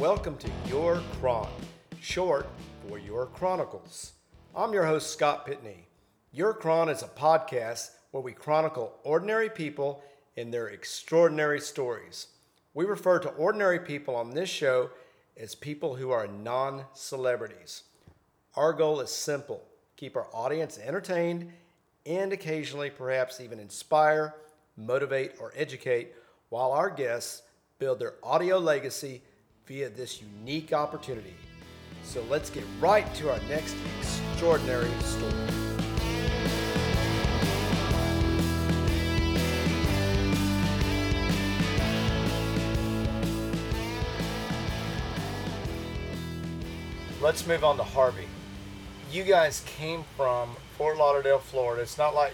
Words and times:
welcome 0.00 0.38
to 0.38 0.48
Your 0.66 1.02
Chron, 1.20 1.46
short 2.00 2.48
for 2.88 2.98
Your 2.98 3.26
Chronicles. 3.26 4.12
I'm 4.56 4.72
your 4.72 4.86
host, 4.86 5.12
Scott 5.12 5.46
Pitney. 5.46 5.84
Your 6.32 6.54
Chron 6.54 6.88
is 6.88 7.02
a 7.02 7.06
podcast 7.06 7.90
where 8.10 8.22
we 8.22 8.32
chronicle 8.32 8.94
ordinary 9.04 9.50
people 9.50 10.02
and 10.38 10.54
their 10.54 10.68
extraordinary 10.68 11.60
stories. 11.60 12.28
We 12.72 12.86
refer 12.86 13.18
to 13.18 13.28
ordinary 13.28 13.78
people 13.78 14.16
on 14.16 14.30
this 14.30 14.48
show 14.48 14.88
as 15.36 15.54
people 15.54 15.96
who 15.96 16.08
are 16.12 16.26
non 16.26 16.86
celebrities. 16.94 17.82
Our 18.54 18.72
goal 18.72 19.00
is 19.00 19.10
simple 19.10 19.62
keep 19.98 20.16
our 20.16 20.28
audience 20.32 20.78
entertained 20.78 21.52
and 22.06 22.32
occasionally 22.32 22.88
perhaps 22.88 23.38
even 23.38 23.60
inspire, 23.60 24.34
motivate, 24.78 25.32
or 25.38 25.52
educate 25.54 26.14
while 26.48 26.72
our 26.72 26.88
guests 26.88 27.42
build 27.78 27.98
their 27.98 28.14
audio 28.22 28.56
legacy 28.56 29.20
via 29.70 29.88
this 29.88 30.20
unique 30.20 30.72
opportunity. 30.72 31.32
So 32.02 32.24
let's 32.28 32.50
get 32.50 32.64
right 32.80 33.06
to 33.14 33.30
our 33.30 33.38
next 33.48 33.76
extraordinary 34.00 34.90
story. 35.02 35.32
Let's 47.20 47.46
move 47.46 47.62
on 47.62 47.76
to 47.76 47.84
Harvey. 47.84 48.26
You 49.12 49.22
guys 49.22 49.62
came 49.66 50.02
from 50.16 50.56
Fort 50.76 50.96
Lauderdale, 50.96 51.38
Florida. 51.38 51.82
It's 51.82 51.96
not 51.96 52.12
like 52.12 52.32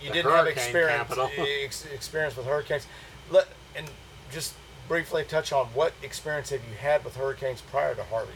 you 0.00 0.10
The 0.10 0.14
didn't 0.14 0.30
have 0.30 0.46
experience 0.46 1.10
experience 1.92 2.36
with 2.36 2.46
hurricanes. 2.46 2.86
Let 3.32 3.48
and 3.74 3.90
just 4.30 4.54
briefly 4.88 5.24
touch 5.24 5.52
on 5.52 5.66
what 5.66 5.92
experience 6.02 6.50
have 6.50 6.60
you 6.68 6.76
had 6.76 7.04
with 7.04 7.16
hurricanes 7.16 7.60
prior 7.60 7.94
to 7.94 8.04
Harvey? 8.04 8.32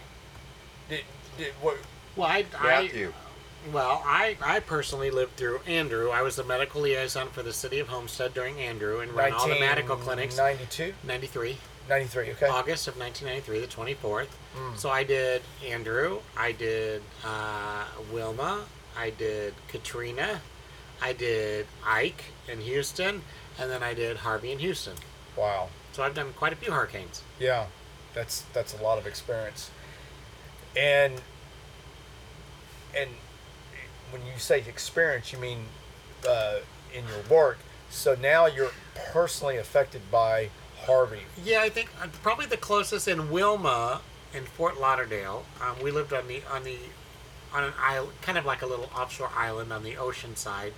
Did, 0.89 1.03
did 1.39 1.53
what? 1.61 1.79
Well, 2.17 2.29
I, 2.29 2.45
Matthew. 2.63 3.09
I 3.09 3.31
well, 3.73 4.03
I, 4.07 4.37
I 4.43 4.61
personally 4.61 5.11
lived 5.11 5.37
through 5.37 5.61
Andrew. 5.67 6.11
I 6.11 6.23
was 6.23 6.37
the 6.37 6.45
medical 6.45 6.81
liaison 6.81 7.29
for 7.29 7.43
the 7.43 7.53
city 7.53 7.79
of 7.79 7.89
Homestead 7.89 8.33
during 8.33 8.59
Andrew 8.59 9.01
and 9.01 9.13
ran 9.13 9.33
all 9.35 9.49
the 9.49 9.61
medical 9.61 9.97
clinics. 9.97 10.37
92? 10.37 10.95
93, 11.05 11.59
93, 11.89 12.31
okay. 12.31 12.47
August 12.47 12.89
of 12.89 12.99
1993, 12.99 13.61
the 13.61 13.97
24th. 13.99 14.79
So 14.79 14.89
I 14.91 15.05
did 15.05 15.43
Andrew, 15.67 16.21
I 16.37 16.53
did 16.53 17.03
uh, 17.25 17.85
Wilma, 18.13 18.65
I 18.97 19.11
did 19.11 19.55
Katrina, 19.69 20.41
I 21.03 21.13
did 21.13 21.67
Ike 21.87 22.25
in 22.49 22.61
Houston, 22.61 23.23
and 23.59 23.71
then 23.71 23.83
I 23.83 23.95
did 23.95 24.19
Harvey 24.19 24.53
in 24.53 24.59
Houston. 24.59 24.95
Wow. 25.37 25.69
So 26.01 26.07
I've 26.07 26.15
done 26.15 26.33
quite 26.33 26.55
a 26.55 26.57
few 26.57 26.73
hurricanes. 26.73 27.23
Yeah, 27.39 27.67
that's 28.15 28.41
that's 28.55 28.73
a 28.73 28.83
lot 28.83 28.97
of 28.97 29.07
experience. 29.07 29.71
And 30.75 31.21
and 32.97 33.11
when 34.11 34.25
you 34.25 34.39
say 34.39 34.61
experience, 34.61 35.31
you 35.31 35.39
mean 35.39 35.67
uh, 36.27 36.61
in 36.95 37.05
your 37.07 37.21
work. 37.29 37.59
So 37.91 38.17
now 38.19 38.47
you're 38.47 38.71
personally 39.13 39.59
affected 39.59 40.11
by 40.11 40.49
Harvey. 40.87 41.25
Yeah, 41.45 41.61
I 41.61 41.69
think 41.69 41.91
uh, 42.01 42.07
probably 42.23 42.47
the 42.47 42.57
closest 42.57 43.07
in 43.07 43.31
Wilma 43.31 44.01
in 44.33 44.45
Fort 44.45 44.81
Lauderdale. 44.81 45.45
Um, 45.61 45.85
we 45.85 45.91
lived 45.91 46.15
on 46.15 46.29
the 46.29 46.41
on 46.51 46.65
the 46.65 46.79
on 47.53 47.65
an 47.65 47.75
island, 47.79 48.13
kind 48.23 48.39
of 48.39 48.47
like 48.47 48.63
a 48.63 48.67
little 48.67 48.89
offshore 48.97 49.33
island 49.37 49.71
on 49.71 49.83
the 49.83 49.99
ocean 49.99 50.35
side, 50.35 50.73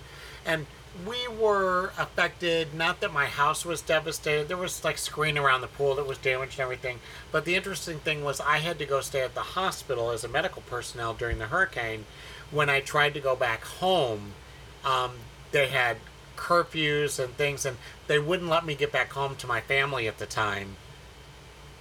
and 0.45 0.67
we 1.07 1.27
were 1.27 1.91
affected. 1.97 2.73
Not 2.73 3.01
that 3.01 3.11
my 3.11 3.25
house 3.25 3.65
was 3.65 3.81
devastated. 3.81 4.47
There 4.47 4.57
was 4.57 4.83
like 4.83 4.97
screen 4.97 5.37
around 5.37 5.61
the 5.61 5.67
pool 5.67 5.95
that 5.95 6.07
was 6.07 6.17
damaged 6.17 6.53
and 6.53 6.61
everything. 6.61 6.99
But 7.31 7.45
the 7.45 7.55
interesting 7.55 7.99
thing 7.99 8.23
was 8.23 8.39
I 8.39 8.59
had 8.59 8.77
to 8.79 8.85
go 8.85 9.01
stay 9.01 9.21
at 9.21 9.33
the 9.33 9.41
hospital 9.41 10.11
as 10.11 10.23
a 10.23 10.27
medical 10.27 10.61
personnel 10.61 11.13
during 11.13 11.39
the 11.39 11.47
hurricane. 11.47 12.05
When 12.51 12.69
I 12.69 12.79
tried 12.79 13.15
to 13.15 13.19
go 13.19 13.35
back 13.35 13.63
home, 13.63 14.33
um, 14.85 15.13
they 15.51 15.67
had 15.67 15.97
curfews 16.37 17.23
and 17.23 17.33
things, 17.35 17.65
and 17.65 17.77
they 18.07 18.19
wouldn't 18.19 18.49
let 18.49 18.65
me 18.65 18.75
get 18.75 18.91
back 18.91 19.13
home 19.13 19.35
to 19.37 19.47
my 19.47 19.61
family 19.61 20.07
at 20.07 20.19
the 20.19 20.25
time 20.25 20.75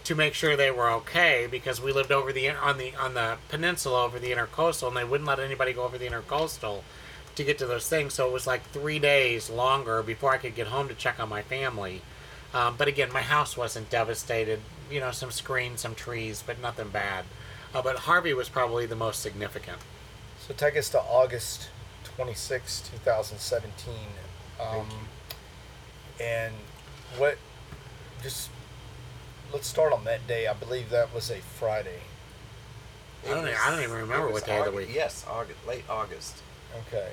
to 0.05 0.15
make 0.15 0.35
sure 0.35 0.57
they 0.57 0.71
were 0.71 0.91
okay 0.91 1.47
because 1.49 1.81
we 1.81 1.93
lived 1.93 2.11
over 2.11 2.33
the 2.33 2.49
on 2.49 2.79
the 2.79 2.95
on 2.97 3.15
the 3.15 3.37
peninsula 3.49 4.05
over 4.05 4.19
the 4.19 4.33
intercoastal, 4.33 4.89
and 4.89 4.97
they 4.97 5.05
wouldn't 5.05 5.29
let 5.29 5.39
anybody 5.39 5.73
go 5.75 5.83
over 5.83 5.99
the 5.99 6.07
intercoastal 6.07 6.83
to 7.37 7.45
get 7.45 7.59
to 7.59 7.67
those 7.67 7.89
things. 7.89 8.15
So 8.15 8.27
it 8.29 8.33
was 8.33 8.47
like 8.47 8.63
three 8.71 8.99
days 8.99 9.49
longer 9.51 10.03
before 10.03 10.33
I 10.33 10.39
could 10.39 10.55
get 10.55 10.67
home 10.69 10.89
to 10.89 10.95
check 10.95 11.19
on 11.21 11.29
my 11.29 11.43
family. 11.43 12.03
Um, 12.55 12.75
but 12.77 12.89
again, 12.89 13.13
my 13.13 13.23
house 13.23 13.57
wasn't 13.57 13.89
devastated. 13.91 14.61
You 14.91 15.01
know, 15.01 15.11
some 15.11 15.31
screens, 15.31 15.81
some 15.81 15.95
trees, 15.95 16.43
but 16.47 16.61
nothing 16.61 16.89
bad. 16.91 17.25
Uh, 17.75 17.81
but 17.81 18.01
Harvey 18.01 18.35
was 18.35 18.49
probably 18.51 18.85
the 18.85 18.97
most 18.97 19.21
significant. 19.21 19.79
So 20.47 20.53
take 20.53 20.77
us 20.77 20.91
to 20.91 21.01
August 21.01 21.71
26, 22.17 22.91
2017. 23.05 23.95
Um, 24.61 24.87
and 26.21 26.53
what, 27.17 27.39
just 28.23 28.51
let's 29.53 29.67
start 29.67 29.93
on 29.95 30.05
that 30.05 30.27
day. 30.27 30.47
I 30.47 30.53
believe 30.53 30.91
that 30.91 31.15
was 31.15 31.31
a 31.31 31.39
Friday. 31.39 32.01
I 33.25 33.31
don't, 33.31 33.49
e- 33.49 33.53
I 33.53 33.71
don't 33.71 33.83
even 33.83 33.97
remember 33.97 34.29
what 34.31 34.45
day 34.45 34.59
of 34.59 34.65
the 34.65 34.71
August- 34.73 34.89
week. 34.89 34.95
Yes, 34.97 35.25
August, 35.29 35.59
late 35.67 35.85
August. 35.89 36.43
Okay. 36.89 37.09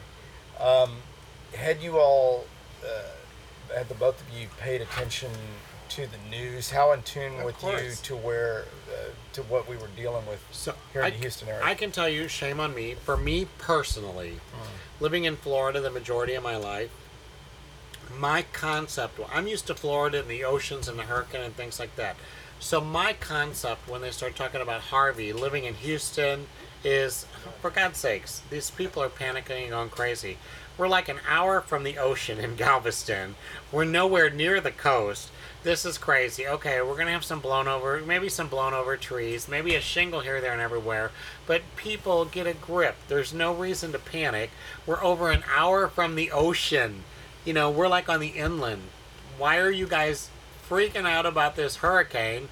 Um, 0.60 0.98
had 1.54 1.82
you 1.82 1.98
all, 1.98 2.46
uh, 2.84 3.74
had 3.76 3.90
the 3.90 3.96
both 3.96 4.22
of 4.22 4.38
you 4.38 4.48
paid 4.60 4.82
attention 4.82 5.32
to 5.90 6.02
the 6.08 6.18
news? 6.30 6.70
How 6.72 6.92
in 6.92 7.02
tune 7.04 7.40
Of 7.40 7.46
with 7.46 7.58
course. 7.58 7.82
you 7.82 7.92
to 8.04 8.16
where, 8.16 8.66
uh, 8.92 9.10
to 9.34 9.44
what 9.44 9.68
we 9.70 9.76
were 9.76 9.90
dealing 9.96 10.26
with 10.28 10.44
So 10.52 10.76
here 10.94 11.02
in 11.02 11.08
I, 11.08 11.10
the 11.12 11.18
Houston 11.18 11.48
area? 11.50 11.64
I 11.64 11.74
can 11.76 11.92
tell 11.92 12.10
you, 12.10 12.28
shame 12.28 12.60
on 12.60 12.76
me. 12.76 12.96
For 12.96 13.18
me 13.18 13.48
personally, 13.58 14.40
living 15.00 15.24
in 15.26 15.36
Florida 15.36 15.80
the 15.82 15.90
majority 15.90 16.36
of 16.36 16.44
my 16.44 16.56
life, 16.58 16.92
my 18.18 18.44
concept. 18.54 19.20
I'm 19.32 19.48
used 19.48 19.68
to 19.68 19.76
Florida 19.76 20.20
and 20.20 20.30
the 20.30 20.44
oceans 20.44 20.88
and 20.88 20.98
the 20.98 21.04
hurricane 21.04 21.42
and 21.42 21.56
things 21.56 21.80
like 21.80 21.96
that. 21.96 22.16
So 22.60 22.82
my 22.82 23.14
concept 23.14 23.88
when 23.88 24.02
they 24.02 24.12
start 24.12 24.36
talking 24.36 24.62
about 24.62 24.82
Harvey 24.82 25.32
living 25.32 25.64
in 25.64 25.76
Houston 25.76 26.48
is, 26.84 27.26
for 27.62 27.70
God's 27.70 27.98
sakes, 27.98 28.42
these 28.50 28.72
people 28.72 29.04
are 29.04 29.10
panicking 29.10 29.64
and 29.64 29.70
going 29.72 29.90
crazy. 29.90 30.38
We're 30.78 30.88
like 30.88 31.10
an 31.10 31.20
hour 31.28 31.60
from 31.60 31.84
the 31.84 31.98
ocean 31.98 32.40
in 32.40 32.56
Galveston. 32.56 33.36
We're 33.72 33.84
nowhere 33.84 34.30
near 34.30 34.62
the 34.62 34.72
coast. 34.72 35.30
This 35.62 35.86
is 35.86 35.98
crazy. 35.98 36.48
Okay, 36.48 36.82
we're 36.82 36.96
gonna 36.96 37.12
have 37.12 37.26
some 37.26 37.42
blown 37.42 37.68
over, 37.68 38.00
maybe 38.00 38.30
some 38.30 38.48
blown 38.48 38.74
over 38.74 38.96
trees, 38.96 39.50
maybe 39.50 39.76
a 39.76 39.82
shingle 39.82 40.22
here, 40.22 40.40
there, 40.40 40.54
and 40.54 40.62
everywhere. 40.62 41.12
But 41.46 41.64
people 41.76 42.24
get 42.24 42.48
a 42.48 42.54
grip. 42.54 42.96
There's 43.10 43.34
no 43.34 43.54
reason 43.54 43.92
to 43.92 44.00
panic. 44.00 44.52
We're 44.86 45.04
over 45.04 45.32
an 45.32 45.44
hour 45.54 45.90
from 45.90 46.16
the 46.16 46.32
ocean. 46.32 47.04
You 47.44 47.52
know, 47.52 47.70
we're 47.70 47.90
like 47.90 48.08
on 48.08 48.22
the 48.22 48.28
inland. 48.28 48.84
Why 49.38 49.58
are 49.58 49.72
you 49.72 49.86
guys 49.86 50.30
freaking 50.70 51.06
out 51.06 51.26
about 51.26 51.58
this 51.58 51.78
hurricane? 51.78 52.48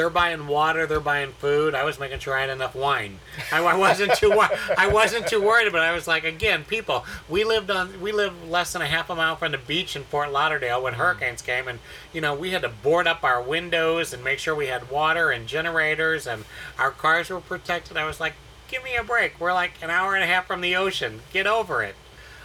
They're 0.00 0.08
buying 0.08 0.46
water. 0.46 0.86
They're 0.86 0.98
buying 0.98 1.32
food. 1.32 1.74
I 1.74 1.84
was 1.84 2.00
making 2.00 2.20
sure 2.20 2.34
I 2.34 2.40
had 2.40 2.48
enough 2.48 2.74
wine. 2.74 3.18
I, 3.52 3.62
I 3.62 3.76
wasn't 3.76 4.14
too. 4.14 4.32
I 4.32 4.86
wasn't 4.86 5.26
too 5.26 5.42
worried, 5.42 5.70
but 5.72 5.82
I 5.82 5.92
was 5.92 6.08
like, 6.08 6.24
again, 6.24 6.64
people. 6.64 7.04
We 7.28 7.44
lived 7.44 7.70
on. 7.70 8.00
We 8.00 8.10
lived 8.10 8.48
less 8.48 8.72
than 8.72 8.80
a 8.80 8.86
half 8.86 9.10
a 9.10 9.14
mile 9.14 9.36
from 9.36 9.52
the 9.52 9.58
beach 9.58 9.96
in 9.96 10.04
Fort 10.04 10.32
Lauderdale 10.32 10.82
when 10.82 10.94
hurricanes 10.94 11.42
came, 11.42 11.68
and 11.68 11.80
you 12.14 12.22
know 12.22 12.34
we 12.34 12.52
had 12.52 12.62
to 12.62 12.70
board 12.70 13.06
up 13.06 13.22
our 13.24 13.42
windows 13.42 14.14
and 14.14 14.24
make 14.24 14.38
sure 14.38 14.54
we 14.54 14.68
had 14.68 14.90
water 14.90 15.30
and 15.30 15.46
generators, 15.46 16.26
and 16.26 16.46
our 16.78 16.92
cars 16.92 17.28
were 17.28 17.42
protected. 17.42 17.98
I 17.98 18.06
was 18.06 18.20
like, 18.20 18.32
give 18.68 18.82
me 18.82 18.96
a 18.96 19.04
break. 19.04 19.38
We're 19.38 19.52
like 19.52 19.72
an 19.82 19.90
hour 19.90 20.14
and 20.14 20.24
a 20.24 20.26
half 20.26 20.46
from 20.46 20.62
the 20.62 20.76
ocean. 20.76 21.20
Get 21.30 21.46
over 21.46 21.82
it. 21.82 21.94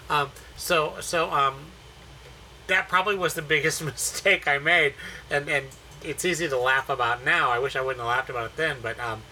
Um, 0.09 0.31
so 0.57 0.95
so 0.99 1.31
um, 1.31 1.55
that 2.67 2.89
probably 2.89 3.15
was 3.15 3.33
the 3.33 3.41
biggest 3.53 3.81
mistake 3.91 4.45
I 4.45 4.57
made, 4.57 4.93
and 5.31 5.47
and 5.47 5.67
it's 6.05 6.25
easy 6.25 6.47
to 6.47 6.57
laugh 6.57 6.89
about 6.89 7.23
now. 7.25 7.49
I 7.49 7.59
wish 7.59 7.75
I 7.75 7.81
wouldn't 7.81 7.99
have 7.99 8.07
laughed 8.07 8.29
about 8.29 8.45
it 8.47 8.55
then, 8.57 8.77
but 8.81 8.99
um, 8.99 9.23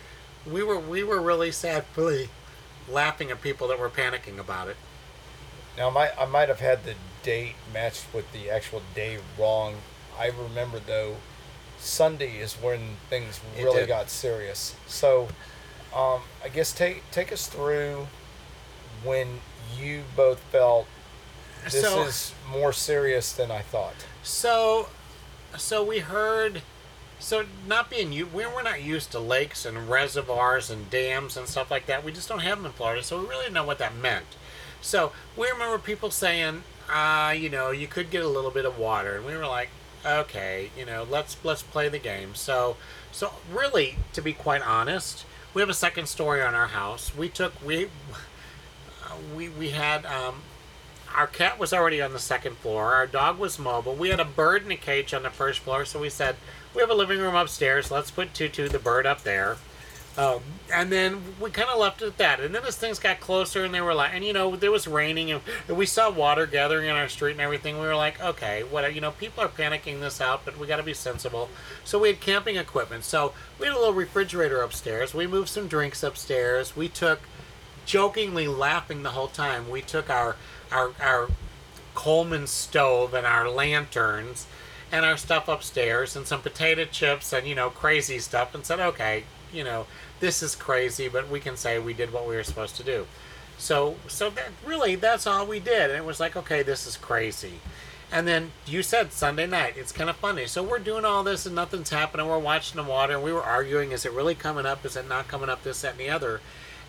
we 0.45 0.63
were 0.63 0.79
we 0.79 1.03
were 1.03 1.21
really 1.21 1.51
sadly 1.51 2.29
laughing 2.89 3.31
at 3.31 3.41
people 3.41 3.67
that 3.69 3.79
were 3.79 3.89
panicking 3.89 4.39
about 4.39 4.67
it. 4.67 4.75
Now, 5.77 5.89
I 5.89 5.91
might, 5.93 6.11
I 6.19 6.25
might 6.25 6.49
have 6.49 6.59
had 6.59 6.83
the 6.83 6.95
date 7.23 7.55
matched 7.73 8.05
with 8.13 8.31
the 8.31 8.49
actual 8.49 8.81
day 8.93 9.17
wrong. 9.39 9.75
I 10.19 10.27
remember 10.27 10.79
though, 10.79 11.15
Sunday 11.79 12.37
is 12.37 12.53
when 12.53 12.97
things 13.09 13.39
It 13.57 13.63
really 13.63 13.79
did. 13.81 13.87
got 13.87 14.09
serious. 14.09 14.75
So, 14.87 15.29
um, 15.95 16.21
I 16.43 16.49
guess 16.53 16.71
take 16.73 17.09
take 17.11 17.31
us 17.31 17.47
through 17.47 18.07
when 19.03 19.39
you 19.77 20.03
both 20.15 20.39
felt 20.51 20.87
this 21.63 21.81
So- 21.81 22.03
is 22.03 22.33
more 22.49 22.73
serious 22.73 23.31
than 23.31 23.49
I 23.49 23.61
thought. 23.61 23.95
So, 24.21 24.89
so 25.57 25.83
we 25.83 25.99
heard. 25.99 26.61
So 27.19 27.45
not 27.65 27.89
being 27.89 28.11
you, 28.11 28.25
we're, 28.25 28.53
we're 28.53 28.63
not 28.63 28.83
used 28.83 29.11
to 29.13 29.19
lakes 29.19 29.65
and 29.65 29.89
reservoirs 29.89 30.69
and 30.69 30.89
dams 30.89 31.37
and 31.37 31.47
stuff 31.47 31.71
like 31.71 31.85
that. 31.85 32.03
We 32.03 32.11
just 32.11 32.27
don't 32.27 32.39
have 32.39 32.57
them 32.57 32.65
in 32.65 32.73
Florida, 32.73 33.01
so 33.01 33.21
we 33.21 33.27
really 33.27 33.43
didn't 33.43 33.53
know 33.53 33.63
what 33.63 33.77
that 33.77 33.95
meant. 33.95 34.25
So 34.81 35.13
we 35.37 35.49
remember 35.49 35.77
people 35.77 36.11
saying, 36.11 36.63
uh, 36.91 37.33
you 37.37 37.49
know, 37.49 37.71
you 37.71 37.87
could 37.87 38.09
get 38.09 38.25
a 38.25 38.27
little 38.27 38.51
bit 38.51 38.65
of 38.65 38.77
water, 38.77 39.15
and 39.15 39.25
we 39.25 39.37
were 39.37 39.47
like, 39.47 39.69
okay, 40.05 40.69
you 40.77 40.85
know, 40.85 41.07
let's 41.09 41.37
let's 41.43 41.63
play 41.63 41.87
the 41.87 41.99
game. 41.99 42.35
So 42.35 42.75
so 43.11 43.31
really, 43.51 43.97
to 44.13 44.21
be 44.21 44.33
quite 44.33 44.61
honest, 44.61 45.25
we 45.53 45.61
have 45.61 45.69
a 45.69 45.73
second 45.73 46.07
story 46.07 46.41
on 46.41 46.55
our 46.55 46.67
house. 46.67 47.15
We 47.15 47.29
took 47.29 47.53
we 47.65 47.87
we 49.35 49.49
we 49.49 49.69
had 49.69 50.05
um, 50.05 50.41
our 51.15 51.27
cat 51.27 51.59
was 51.59 51.73
already 51.73 52.01
on 52.01 52.13
the 52.13 52.19
second 52.19 52.57
floor. 52.57 52.93
Our 52.93 53.07
dog 53.07 53.37
was 53.37 53.59
mobile. 53.59 53.95
We 53.95 54.09
had 54.09 54.19
a 54.19 54.25
bird 54.25 54.65
in 54.65 54.71
a 54.71 54.77
cage 54.77 55.13
on 55.13 55.23
the 55.23 55.29
first 55.29 55.59
floor. 55.59 55.85
So 55.85 55.99
we 55.99 56.09
said 56.09 56.35
we 56.73 56.81
have 56.81 56.89
a 56.89 56.95
living 56.95 57.19
room 57.19 57.35
upstairs. 57.35 57.91
Let's 57.91 58.11
put 58.11 58.33
Tutu 58.33 58.67
the 58.67 58.79
bird 58.79 59.05
up 59.05 59.23
there. 59.23 59.57
Um, 60.15 60.41
and 60.71 60.91
then 60.91 61.21
we 61.39 61.49
kind 61.49 61.69
of 61.69 61.79
left 61.79 62.03
it 62.03 62.05
at 62.05 62.17
that. 62.17 62.39
And 62.39 62.53
then 62.53 62.63
as 62.65 62.77
things 62.77 62.99
got 62.99 63.19
closer, 63.19 63.63
and 63.63 63.73
they 63.73 63.81
were 63.81 63.95
like, 63.95 64.11
and 64.13 64.23
you 64.23 64.31
know, 64.31 64.55
there 64.55 64.71
was 64.71 64.87
raining, 64.87 65.31
and 65.31 65.41
we 65.67 65.87
saw 65.87 66.11
water 66.11 66.45
gathering 66.45 66.87
in 66.87 66.95
our 66.95 67.09
street 67.09 67.31
and 67.31 67.41
everything. 67.41 67.79
We 67.79 67.87
were 67.87 67.95
like, 67.95 68.21
okay, 68.21 68.61
what? 68.63 68.93
You 68.93 69.01
know, 69.01 69.11
people 69.11 69.43
are 69.43 69.47
panicking 69.47 70.01
this 70.01 70.21
out, 70.21 70.45
but 70.45 70.59
we 70.59 70.67
got 70.67 70.77
to 70.77 70.83
be 70.83 70.93
sensible. 70.93 71.49
So 71.83 71.97
we 71.97 72.09
had 72.09 72.19
camping 72.19 72.57
equipment. 72.57 73.05
So 73.05 73.33
we 73.59 73.65
had 73.65 73.75
a 73.75 73.79
little 73.79 73.93
refrigerator 73.93 74.61
upstairs. 74.61 75.15
We 75.15 75.25
moved 75.25 75.49
some 75.49 75.67
drinks 75.67 76.03
upstairs. 76.03 76.75
We 76.75 76.89
took, 76.89 77.21
jokingly 77.85 78.47
laughing 78.47 79.03
the 79.03 79.09
whole 79.09 79.27
time, 79.27 79.69
we 79.69 79.81
took 79.81 80.09
our 80.09 80.35
our 80.73 80.91
our 81.01 81.29
Coleman 81.95 82.47
stove 82.47 83.13
and 83.13 83.25
our 83.25 83.47
lanterns 83.49 84.47
and 84.91 85.05
our 85.05 85.17
stuff 85.17 85.47
upstairs 85.47 86.15
and 86.15 86.25
some 86.25 86.41
potato 86.41 86.85
chips 86.85 87.31
and 87.31 87.47
you 87.47 87.55
know 87.55 87.69
crazy 87.69 88.19
stuff 88.19 88.53
and 88.55 88.65
said 88.65 88.79
okay 88.79 89.23
you 89.51 89.63
know 89.63 89.85
this 90.19 90.41
is 90.41 90.55
crazy 90.55 91.07
but 91.07 91.29
we 91.29 91.39
can 91.39 91.55
say 91.55 91.77
we 91.79 91.93
did 91.93 92.11
what 92.11 92.27
we 92.27 92.35
were 92.35 92.43
supposed 92.43 92.75
to 92.77 92.83
do. 92.83 93.05
So 93.57 93.95
so 94.07 94.29
that 94.31 94.51
really 94.65 94.95
that's 94.95 95.27
all 95.27 95.45
we 95.45 95.59
did. 95.59 95.89
And 95.89 95.99
it 95.99 96.05
was 96.05 96.19
like 96.19 96.35
okay 96.35 96.63
this 96.63 96.87
is 96.87 96.97
crazy. 96.97 97.59
And 98.11 98.27
then 98.27 98.51
you 98.65 98.83
said 98.83 99.11
sunday 99.11 99.47
night 99.47 99.75
it's 99.77 99.91
kind 99.91 100.09
of 100.09 100.15
funny. 100.15 100.47
So 100.47 100.63
we're 100.63 100.79
doing 100.79 101.05
all 101.05 101.23
this 101.23 101.45
and 101.45 101.55
nothing's 101.55 101.89
happening. 101.89 102.27
We're 102.27 102.39
watching 102.39 102.81
the 102.81 102.89
water. 102.89 103.13
And 103.13 103.23
we 103.23 103.33
were 103.33 103.43
arguing 103.43 103.91
is 103.91 104.05
it 104.05 104.11
really 104.11 104.35
coming 104.35 104.65
up? 104.65 104.85
Is 104.85 104.95
it 104.95 105.07
not 105.07 105.27
coming 105.27 105.49
up? 105.49 105.63
This 105.63 105.81
that 105.81 105.91
and 105.91 105.99
the 105.99 106.09
other 106.09 106.41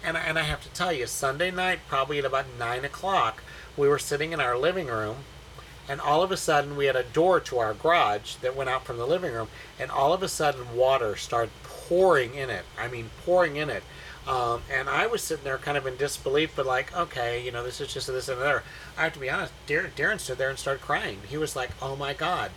and, 0.04 0.16
and 0.16 0.38
i 0.38 0.42
have 0.42 0.62
to 0.62 0.68
tell 0.70 0.92
you 0.92 1.06
sunday 1.06 1.50
night 1.50 1.80
probably 1.88 2.18
at 2.18 2.24
about 2.24 2.46
nine 2.58 2.84
o'clock 2.84 3.42
we 3.76 3.88
were 3.88 3.98
sitting 3.98 4.32
in 4.32 4.40
our 4.40 4.56
living 4.56 4.86
room 4.86 5.16
and 5.88 6.00
all 6.00 6.22
of 6.22 6.30
a 6.30 6.36
sudden 6.36 6.76
we 6.76 6.86
had 6.86 6.96
a 6.96 7.02
door 7.02 7.40
to 7.40 7.58
our 7.58 7.74
garage 7.74 8.36
that 8.36 8.56
went 8.56 8.70
out 8.70 8.84
from 8.84 8.96
the 8.96 9.06
living 9.06 9.32
room 9.32 9.48
and 9.78 9.90
all 9.90 10.12
of 10.12 10.22
a 10.22 10.28
sudden 10.28 10.76
water 10.76 11.16
started 11.16 11.50
pouring 11.62 12.34
in 12.34 12.50
it 12.50 12.64
i 12.78 12.88
mean 12.88 13.10
pouring 13.24 13.56
in 13.56 13.68
it. 13.70 13.82
Um, 14.26 14.62
and 14.72 14.88
i 14.88 15.06
was 15.06 15.22
sitting 15.22 15.44
there 15.44 15.58
kind 15.58 15.76
of 15.76 15.86
in 15.86 15.96
disbelief 15.96 16.52
but 16.56 16.64
like 16.64 16.96
okay 16.96 17.44
you 17.44 17.52
know 17.52 17.62
this 17.62 17.80
is 17.80 17.92
just 17.92 18.06
this 18.06 18.28
and 18.28 18.40
there 18.40 18.62
i 18.96 19.04
have 19.04 19.12
to 19.14 19.18
be 19.18 19.28
honest 19.28 19.52
darren, 19.66 19.90
darren 19.90 20.18
stood 20.18 20.38
there 20.38 20.50
and 20.50 20.58
started 20.58 20.82
crying. 20.82 21.18
He 21.28 21.36
was 21.36 21.54
like 21.54 21.70
oh 21.82 21.96
my 21.96 22.14
god 22.14 22.50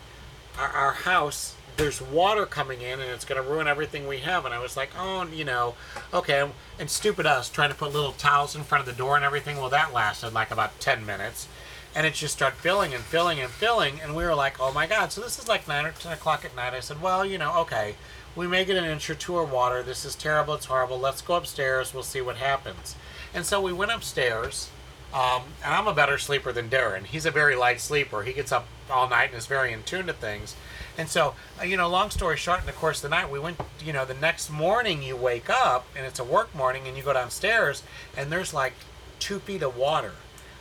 our, 0.58 0.70
our 0.70 0.94
house 0.94 1.57
there's 1.78 2.02
water 2.02 2.46
coming 2.46 2.82
in 2.82 3.00
and 3.00 3.10
it's 3.12 3.24
going 3.24 3.42
to 3.42 3.48
ruin 3.48 3.68
everything 3.68 4.08
we 4.08 4.18
have. 4.18 4.46
And 4.46 4.54
i 4.54 4.60
was 4.60 4.76
like 4.76 4.90
oh 4.98 5.26
you 5.32 5.46
know 5.46 5.76
okay. 6.14 6.50
And 6.80 6.90
stupid 6.90 7.26
us 7.26 7.50
trying 7.50 7.70
to 7.70 7.76
put 7.76 7.94
little 7.94 8.12
towels 8.12 8.56
in 8.56 8.64
front 8.64 8.88
of 8.88 8.94
the 8.94 8.98
door 8.98 9.16
and 9.16 9.24
everything. 9.24 9.58
Well 9.58 9.70
that 9.70 9.94
lasted 9.94 10.34
like 10.34 10.52
about 10.52 10.80
10 10.80 11.06
minutes. 11.06 11.48
And 11.96 12.06
it 12.06 12.14
just 12.14 12.36
started 12.36 12.58
filling 12.58 12.94
and 12.94 13.04
filling 13.04 13.40
and 13.40 13.50
filling. 13.50 14.00
And 14.02 14.16
we 14.16 14.24
were 14.24 14.36
like 14.36 14.60
oh 14.60 14.74
my 14.74 14.88
god. 14.88 15.12
So 15.12 15.22
this 15.22 15.40
is 15.40 15.48
like 15.48 15.68
9 15.68 15.86
or 15.86 15.92
10 15.92 16.12
o'clock 16.12 16.44
at 16.44 16.56
night. 16.56 16.74
I 16.74 16.80
said 16.80 17.02
well 17.02 17.24
you 17.24 17.38
know 17.38 17.56
okay. 17.60 17.96
We 18.36 18.48
may 18.48 18.66
get 18.66 18.78
an 18.78 18.86
inch 18.86 19.10
or 19.10 19.16
two 19.16 19.38
of 19.38 19.52
water. 19.52 19.82
This 19.82 20.04
is 20.04 20.16
terrible. 20.16 20.56
It's 20.56 20.66
horrible. 20.66 21.00
Let's 21.00 21.22
go 21.22 21.36
upstairs. 21.36 21.94
We'll 21.94 22.04
see 22.04 22.22
what 22.22 22.38
happens. 22.38 22.96
And 23.34 23.46
so 23.46 23.62
we 23.62 23.74
went 23.74 23.92
upstairs. 23.92 24.70
Um, 25.14 25.44
and 25.64 25.74
i'm 25.74 25.88
a 25.88 25.94
better 25.94 26.18
sleeper 26.18 26.52
than 26.52 26.70
darren. 26.70 27.06
He's 27.06 27.26
a 27.26 27.32
very 27.32 27.56
light 27.56 27.80
sleeper. 27.80 28.24
He 28.24 28.34
gets 28.34 28.52
up 28.52 28.68
all 28.92 29.10
night 29.10 29.30
and 29.30 29.38
is 29.38 29.48
very 29.48 29.72
in 29.72 29.84
tune 29.84 30.06
to 30.08 30.14
things 30.14 30.56
and 30.98 31.08
so, 31.08 31.36
uh, 31.62 31.64
you 31.64 31.78
know, 31.78 31.88
long 31.88 32.10
story 32.10 32.38
short, 32.38 32.62
in 32.62 32.66
the 32.66 32.72
course 32.72 33.04
of 33.04 33.04
the 33.04 33.16
night, 33.16 33.30
we 33.30 33.40
went, 33.40 33.60
you 33.86 33.94
know, 33.94 34.04
the 34.04 34.16
next 34.16 34.50
morning 34.50 35.04
you 35.04 35.16
wake 35.16 35.50
up 35.50 35.86
and 35.96 36.06
it's 36.06 36.20
a 36.20 36.24
work 36.24 36.54
morning 36.56 36.88
and 36.88 36.98
you 36.98 37.04
go 37.04 37.14
downstairs 37.14 37.84
and 38.18 38.32
there's 38.32 38.54
like 38.54 38.74
two 39.20 39.40
feet 39.40 39.62
of 39.62 39.78
water. 39.78 40.14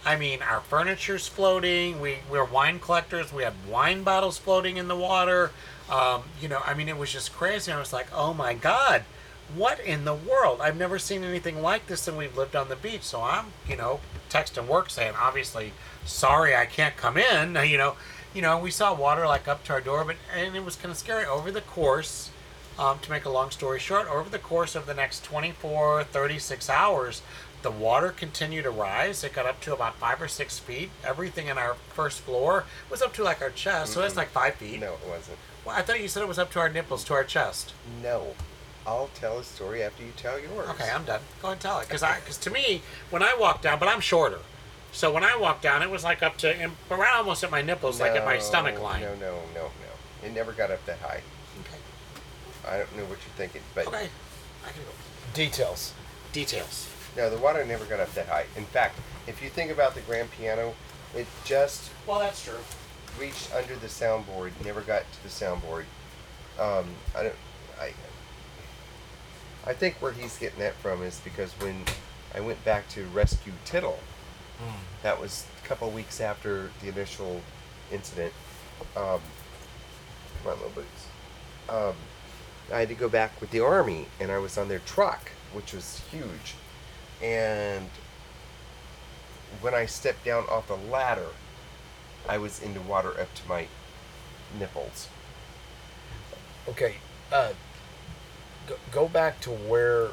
I 0.05 0.17
mean, 0.17 0.43
our 0.43 0.61
furniture's 0.61 1.27
floating. 1.27 2.01
We, 2.01 2.19
we're 2.31 2.45
wine 2.45 2.79
collectors. 2.79 3.33
We 3.33 3.43
had 3.43 3.55
wine 3.69 4.03
bottles 4.03 4.39
floating 4.39 4.77
in 4.77 4.89
the 4.89 4.97
water. 4.97 5.51
Um, 5.91 6.25
you 6.41 6.49
know, 6.49 6.61
I 6.65 6.75
mean, 6.75 6.89
it 6.89 6.99
was 6.99 7.13
just 7.13 7.33
crazy. 7.33 7.73
I 7.73 7.79
was 7.79 7.93
like, 7.93 8.09
oh 8.15 8.35
my 8.35 8.53
God, 8.53 9.05
what 9.55 9.81
in 9.81 10.05
the 10.05 10.15
world? 10.15 10.61
I've 10.61 10.77
never 10.77 10.99
seen 10.99 11.25
anything 11.25 11.63
like 11.63 11.87
this 11.87 12.07
and 12.07 12.17
we've 12.17 12.37
lived 12.37 12.55
on 12.55 12.69
the 12.69 12.77
beach. 12.77 13.03
So 13.03 13.23
I'm, 13.23 13.47
you 13.69 13.77
know, 13.77 14.01
texting 14.29 14.67
work 14.67 14.91
saying, 14.91 15.15
obviously, 15.19 15.73
sorry 16.05 16.55
I 16.55 16.67
can't 16.67 16.97
come 16.97 17.17
in, 17.17 17.57
you 17.69 17.79
know 17.79 17.97
you 18.37 18.43
know, 18.43 18.59
we 18.59 18.71
saw 18.71 18.93
water 18.95 19.27
like 19.27 19.49
up 19.49 19.65
to 19.65 19.73
our 19.73 19.81
door, 19.81 20.05
but 20.05 20.17
and 20.37 20.55
it 20.55 20.63
was 20.63 20.77
kind 20.77 20.93
of 20.93 20.99
scary. 20.99 21.25
Over 21.25 21.51
the 21.51 21.63
course, 21.63 22.31
um, 22.79 22.99
to 22.99 23.11
make 23.11 23.25
a 23.25 23.31
long 23.31 23.51
story 23.51 23.81
short, 23.81 24.07
over 24.09 24.29
the 24.29 24.39
course 24.39 24.75
of 24.75 24.85
the 24.85 24.93
next 24.93 25.25
24, 25.25 26.05
36 26.05 26.69
hours, 26.69 27.23
the 27.63 27.71
water 27.71 28.11
continued 28.11 28.65
to 28.65 28.71
rise. 28.71 29.25
It 29.25 29.33
got 29.33 29.47
up 29.47 29.63
to 29.63 29.73
about 29.73 29.97
five 29.97 30.21
or 30.21 30.29
six 30.29 30.59
feet. 30.59 30.91
Everything 31.03 31.47
in 31.47 31.57
our 31.57 31.77
first 31.95 32.21
floor 32.21 32.67
was 32.91 33.01
up 33.01 33.15
to 33.15 33.25
like 33.25 33.41
our 33.41 33.49
chest, 33.49 33.95
so 33.95 34.03
that's 34.03 34.17
like 34.17 34.29
five 34.29 34.57
feet. 34.57 34.81
No, 34.81 34.93
it 34.93 35.09
wasn't. 35.09 35.39
Well, 35.65 35.75
I 35.75 35.81
thought 35.81 36.03
you 36.03 36.07
said 36.07 36.23
it 36.23 36.29
was 36.29 36.39
up 36.39 36.53
to 36.53 36.61
our 36.61 36.69
nipples, 36.69 37.05
to 37.05 37.15
our 37.15 37.25
chest. 37.25 37.73
No. 38.03 38.35
I'll 38.87 39.09
tell 39.15 39.39
a 39.39 39.45
story 39.45 39.83
after 39.83 40.05
you 40.05 40.13
tell 40.15 40.39
yours. 40.39 40.69
Okay, 40.69 40.91
I'm 40.91 41.05
done. 41.05 41.21
Go 41.41 41.49
ahead 41.49 41.55
and 41.55 41.61
tell 41.61 41.81
it, 41.81 41.89
because 41.89 42.05
I, 42.05 42.21
because 42.21 42.37
to 42.39 42.51
me, 42.51 42.83
when 43.11 43.23
I 43.23 43.35
walked 43.37 43.63
down, 43.63 43.81
but 43.81 43.89
I'm 43.89 44.01
shorter. 44.01 44.39
So 44.93 45.13
when 45.13 45.25
I 45.25 45.37
walked 45.37 45.63
down, 45.63 45.83
it 45.83 45.91
was 45.91 46.05
like 46.05 46.23
up 46.23 46.37
to 46.39 46.71
around 46.91 47.17
almost 47.17 47.45
at 47.45 47.51
my 47.51 47.61
nipples, 47.63 48.01
like 48.01 48.13
at 48.13 48.25
my 48.25 48.39
stomach 48.39 48.81
line. 48.81 49.03
No, 49.03 49.15
no, 49.17 49.35
no, 49.55 49.63
no. 49.65 50.27
It 50.27 50.33
never 50.35 50.53
got 50.53 50.71
up 50.71 50.85
that 50.87 50.99
high. 51.01 51.21
Okay. 51.61 51.79
I 52.69 52.79
don't 52.79 52.97
know 52.97 53.03
what 53.05 53.19
you're 53.19 53.37
thinking, 53.37 53.61
but 53.75 53.87
Okay. 53.89 54.09
I 54.67 54.71
can 54.71 54.83
go. 54.83 54.89
Details. 55.35 55.93
Details. 56.33 56.89
no, 57.17 57.29
the 57.31 57.39
water 57.39 57.65
never 57.65 57.85
got 57.85 58.01
up 58.01 58.13
that 58.15 58.27
high. 58.29 58.47
In 58.57 58.65
fact, 58.65 58.99
if 59.27 59.43
you 59.43 59.49
think 59.51 59.71
about 59.71 59.95
the 59.95 60.01
grand 60.03 60.31
piano, 60.31 60.75
it 61.15 61.27
just 61.45 61.91
Well, 62.07 62.19
that's 62.19 62.43
true. 62.45 62.59
reached 63.21 63.55
under 63.55 63.77
the 63.77 63.87
soundboard, 63.87 64.53
never 64.65 64.81
got 64.81 65.03
to 65.13 65.23
the 65.23 65.29
soundboard. 65.29 65.85
Um, 66.59 66.87
I 67.15 67.23
don't. 67.25 67.35
I. 67.81 67.93
I 69.67 69.73
think 69.75 69.97
where 70.01 70.13
he's 70.13 70.39
getting 70.39 70.59
that 70.61 70.75
from 70.75 71.03
is 71.03 71.21
because 71.25 71.53
when 71.61 71.83
I 72.35 72.41
went 72.41 72.65
back 72.65 72.89
to 72.91 73.05
rescue 73.07 73.53
Tittle, 73.65 73.99
that 75.03 75.21
was 75.21 75.47
a 75.63 75.67
couple 75.67 75.91
weeks 75.91 76.21
after 76.21 76.71
the 76.81 76.89
initial 76.89 77.41
incident. 77.93 78.33
Um, 78.97 79.21
come 80.43 80.53
on, 80.53 80.59
little 80.59 80.71
boots. 80.71 81.07
Um, 81.69 81.95
I 82.73 82.81
had 82.81 82.89
to 82.89 82.95
go 82.95 83.09
back 83.09 83.41
with 83.41 83.51
the 83.51 83.61
army, 83.61 84.07
and 84.19 84.31
I 84.31 84.39
was 84.39 84.59
on 84.59 84.69
their 84.69 84.81
truck, 84.81 85.31
which 85.53 85.73
was 85.73 86.03
huge. 86.11 86.55
And 87.23 87.89
when 89.61 89.75
I 89.75 89.87
stepped 89.87 90.25
down 90.25 90.45
off 90.51 90.69
the 90.69 90.77
ladder, 90.77 91.29
I 92.29 92.39
was 92.39 92.61
in 92.61 92.75
the 92.75 92.81
water 92.81 93.19
up 93.21 93.33
to 93.35 93.49
my 93.49 93.69
nipples. 94.59 95.09
Okay. 96.69 96.97
Uh, 97.33 97.53
go, 98.67 98.77
go 98.91 99.09
back 99.09 99.41
to 99.41 99.51
where 99.51 100.09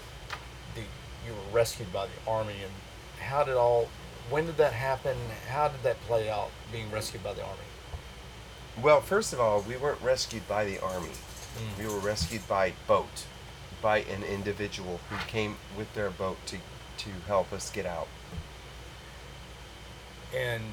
the 0.75 0.81
you 1.25 1.33
were 1.33 1.57
rescued 1.57 1.91
by 1.91 2.07
the 2.07 2.31
army 2.31 2.55
and 2.61 2.71
how 3.19 3.43
did 3.43 3.55
all 3.55 3.87
when 4.29 4.45
did 4.45 4.57
that 4.57 4.73
happen? 4.73 5.17
How 5.49 5.67
did 5.67 5.83
that 5.83 5.99
play 6.01 6.29
out 6.29 6.51
being 6.71 6.89
rescued 6.91 7.23
by 7.23 7.33
the 7.33 7.43
army? 7.43 7.57
Well, 8.81 9.01
first 9.01 9.33
of 9.33 9.39
all, 9.39 9.61
we 9.61 9.77
weren't 9.77 10.01
rescued 10.01 10.47
by 10.47 10.65
the 10.65 10.79
army. 10.79 11.09
Mm. 11.57 11.79
We 11.79 11.93
were 11.93 11.99
rescued 11.99 12.47
by 12.47 12.73
boat, 12.87 13.25
by 13.81 13.99
an 13.99 14.23
individual 14.23 14.99
who 15.09 15.17
came 15.27 15.57
with 15.77 15.93
their 15.93 16.09
boat 16.09 16.37
to 16.47 16.57
to 16.97 17.09
help 17.27 17.51
us 17.51 17.69
get 17.71 17.85
out. 17.85 18.07
And 20.35 20.63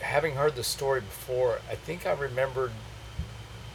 having 0.00 0.34
heard 0.34 0.54
the 0.54 0.64
story 0.64 1.00
before, 1.00 1.60
I 1.70 1.74
think 1.74 2.06
I 2.06 2.12
remembered 2.12 2.72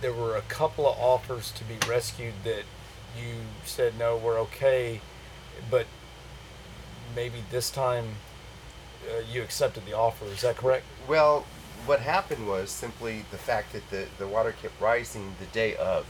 there 0.01 0.13
were 0.13 0.35
a 0.35 0.41
couple 0.41 0.87
of 0.87 0.97
offers 0.97 1.51
to 1.51 1.63
be 1.63 1.77
rescued 1.87 2.33
that 2.43 2.63
you 3.17 3.35
said 3.65 3.97
no, 3.97 4.15
we're 4.17 4.39
okay, 4.39 5.01
but 5.69 5.85
maybe 7.15 7.43
this 7.51 7.69
time 7.69 8.15
uh, 9.09 9.21
you 9.31 9.41
accepted 9.41 9.85
the 9.85 9.93
offer. 9.93 10.25
Is 10.25 10.41
that 10.41 10.57
correct? 10.57 10.85
Well, 11.07 11.45
what 11.85 11.99
happened 12.01 12.47
was 12.47 12.69
simply 12.69 13.25
the 13.31 13.37
fact 13.37 13.73
that 13.73 13.89
the, 13.89 14.07
the 14.19 14.27
water 14.27 14.53
kept 14.61 14.79
rising 14.79 15.35
the 15.39 15.47
day 15.47 15.75
of. 15.75 16.05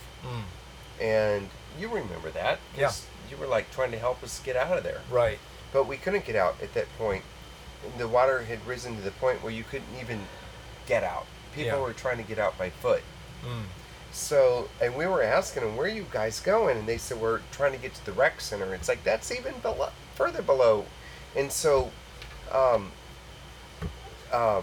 And 0.99 1.49
you 1.79 1.87
remember 1.87 2.29
that. 2.31 2.59
'cause 2.77 3.05
You 3.29 3.37
were 3.37 3.47
like 3.47 3.71
trying 3.71 3.91
to 3.91 3.97
help 3.99 4.21
us 4.23 4.39
get 4.43 4.55
out 4.57 4.77
of 4.77 4.83
there. 4.83 5.01
Right. 5.09 5.39
But 5.71 5.85
we 5.85 5.95
couldn't 5.97 6.25
get 6.25 6.35
out 6.35 6.57
at 6.61 6.73
that 6.73 6.87
point. 6.97 7.23
The 7.97 8.07
water 8.07 8.43
had 8.43 8.65
risen 8.67 8.95
to 8.97 9.01
the 9.01 9.11
point 9.11 9.41
where 9.41 9.53
you 9.53 9.63
couldn't 9.63 9.87
even 9.99 10.27
get 10.85 11.03
out. 11.03 11.25
People 11.55 11.79
Yeah. 11.79 11.85
were 11.85 11.93
trying 11.93 12.17
to 12.17 12.23
get 12.23 12.37
out 12.37 12.57
by 12.57 12.69
foot. 12.69 13.03
Mm. 13.43 13.63
So, 14.11 14.69
and 14.81 14.95
we 14.95 15.07
were 15.07 15.23
asking 15.23 15.63
them, 15.63 15.77
where 15.77 15.87
are 15.87 15.89
you 15.89 16.05
guys 16.11 16.39
going? 16.39 16.77
And 16.77 16.87
they 16.87 16.97
said, 16.97 17.19
we're 17.19 17.41
trying 17.51 17.71
to 17.71 17.77
get 17.77 17.93
to 17.95 18.05
the 18.05 18.11
rec 18.11 18.41
center. 18.41 18.73
It's 18.75 18.89
like, 18.89 19.03
that's 19.03 19.31
even 19.31 19.53
below, 19.61 19.89
further 20.15 20.41
below. 20.41 20.85
And 21.35 21.51
so, 21.51 21.91
um, 22.51 22.91
uh, 24.31 24.61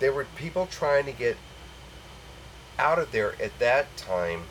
there 0.00 0.12
were 0.12 0.26
people 0.36 0.66
trying 0.66 1.04
to 1.04 1.12
get 1.12 1.36
out 2.78 2.98
of 2.98 3.12
there 3.12 3.34
at 3.40 3.56
that 3.58 3.94
time, 3.96 4.42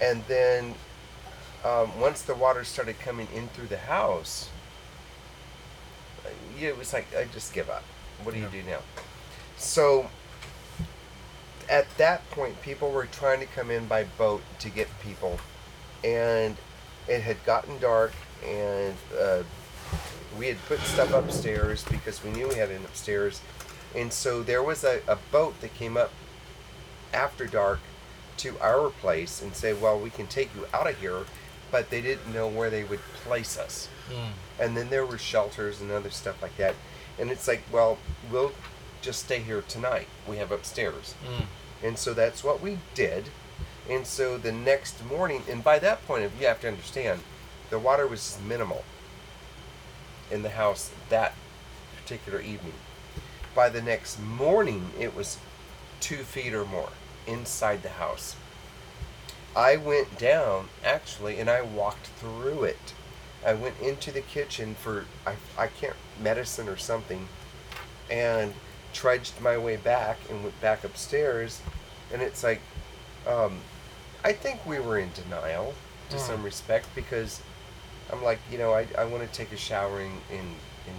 and 0.00 0.24
then 0.26 0.74
um, 1.64 1.98
once 2.00 2.22
the 2.22 2.34
water 2.34 2.64
started 2.64 2.98
coming 2.98 3.28
in 3.34 3.48
through 3.48 3.68
the 3.68 3.78
house, 3.78 4.50
uh, 6.24 6.28
it 6.60 6.76
was 6.76 6.92
like 6.92 7.06
I 7.16 7.24
just 7.32 7.54
give 7.54 7.70
up. 7.70 7.84
What 8.24 8.34
do 8.34 8.40
you 8.40 8.48
do 8.48 8.62
now? 8.68 8.80
So 9.56 10.10
at 11.68 11.86
that 11.98 12.28
point, 12.30 12.60
people 12.62 12.90
were 12.90 13.06
trying 13.06 13.40
to 13.40 13.46
come 13.46 13.70
in 13.70 13.86
by 13.86 14.04
boat 14.04 14.42
to 14.60 14.70
get 14.70 14.88
people, 15.00 15.38
and 16.04 16.56
it 17.08 17.22
had 17.22 17.44
gotten 17.44 17.78
dark, 17.78 18.12
and 18.44 18.94
uh, 19.18 19.42
we 20.38 20.46
had 20.48 20.62
put 20.66 20.80
stuff 20.80 21.12
upstairs 21.12 21.84
because 21.90 22.22
we 22.22 22.30
knew 22.30 22.48
we 22.48 22.56
had 22.56 22.70
it 22.70 22.80
upstairs, 22.84 23.40
and 23.94 24.12
so 24.12 24.42
there 24.42 24.62
was 24.62 24.84
a, 24.84 25.00
a 25.08 25.16
boat 25.32 25.60
that 25.60 25.74
came 25.74 25.96
up 25.96 26.12
after 27.12 27.46
dark 27.46 27.80
to 28.38 28.58
our 28.60 28.90
place 28.90 29.40
and 29.42 29.54
say, 29.54 29.72
"Well, 29.72 29.98
we 29.98 30.10
can 30.10 30.26
take 30.26 30.54
you 30.54 30.66
out 30.74 30.88
of 30.88 30.98
here," 30.98 31.24
but 31.70 31.90
they 31.90 32.00
didn't 32.00 32.32
know 32.32 32.46
where 32.48 32.70
they 32.70 32.84
would 32.84 33.00
place 33.24 33.58
us. 33.58 33.88
And 34.60 34.76
then 34.76 34.88
there 34.90 35.04
were 35.06 35.18
shelters 35.18 35.80
and 35.80 35.90
other 35.90 36.10
stuff 36.10 36.40
like 36.42 36.56
that, 36.58 36.74
and 37.18 37.30
it's 37.30 37.48
like, 37.48 37.62
"Well, 37.72 37.98
we'll 38.30 38.52
just 39.02 39.24
stay 39.24 39.40
here 39.40 39.62
tonight. 39.62 40.08
We 40.26 40.36
have 40.38 40.52
upstairs." 40.52 41.14
Mm. 41.24 41.46
And 41.82 41.98
so 41.98 42.14
that's 42.14 42.42
what 42.42 42.60
we 42.60 42.78
did. 42.94 43.30
And 43.88 44.06
so 44.06 44.36
the 44.36 44.52
next 44.52 45.04
morning, 45.04 45.44
and 45.48 45.62
by 45.62 45.78
that 45.78 46.04
point, 46.06 46.30
you 46.40 46.46
have 46.46 46.60
to 46.62 46.68
understand, 46.68 47.20
the 47.70 47.78
water 47.78 48.06
was 48.06 48.38
minimal 48.46 48.84
in 50.30 50.42
the 50.42 50.50
house 50.50 50.90
that 51.08 51.34
particular 51.96 52.40
evening. 52.40 52.74
By 53.54 53.68
the 53.68 53.82
next 53.82 54.20
morning, 54.20 54.90
it 54.98 55.14
was 55.14 55.38
two 56.00 56.18
feet 56.18 56.52
or 56.52 56.64
more 56.64 56.90
inside 57.26 57.82
the 57.82 57.90
house. 57.90 58.36
I 59.54 59.76
went 59.76 60.18
down 60.18 60.68
actually, 60.84 61.38
and 61.38 61.48
I 61.48 61.62
walked 61.62 62.06
through 62.06 62.64
it. 62.64 62.92
I 63.44 63.54
went 63.54 63.80
into 63.80 64.10
the 64.10 64.20
kitchen 64.20 64.74
for 64.74 65.06
I, 65.26 65.36
I 65.56 65.68
can't 65.68 65.96
medicine 66.20 66.68
or 66.68 66.76
something, 66.76 67.28
and 68.10 68.54
trudged 68.96 69.38
my 69.42 69.58
way 69.58 69.76
back 69.76 70.16
and 70.30 70.42
went 70.42 70.58
back 70.62 70.82
upstairs, 70.82 71.60
and 72.12 72.22
it's 72.22 72.42
like, 72.42 72.62
um, 73.28 73.58
I 74.24 74.32
think 74.32 74.64
we 74.64 74.80
were 74.80 74.98
in 74.98 75.10
denial 75.12 75.74
to 76.08 76.18
some 76.18 76.42
respect 76.42 76.88
because 76.94 77.42
I'm 78.10 78.24
like, 78.24 78.38
you 78.50 78.56
know, 78.56 78.72
I, 78.72 78.86
I 78.96 79.04
want 79.04 79.22
to 79.22 79.28
take 79.28 79.52
a 79.52 79.56
shower 79.56 80.00
and, 80.00 80.18
and, 80.30 80.48
and 80.88 80.96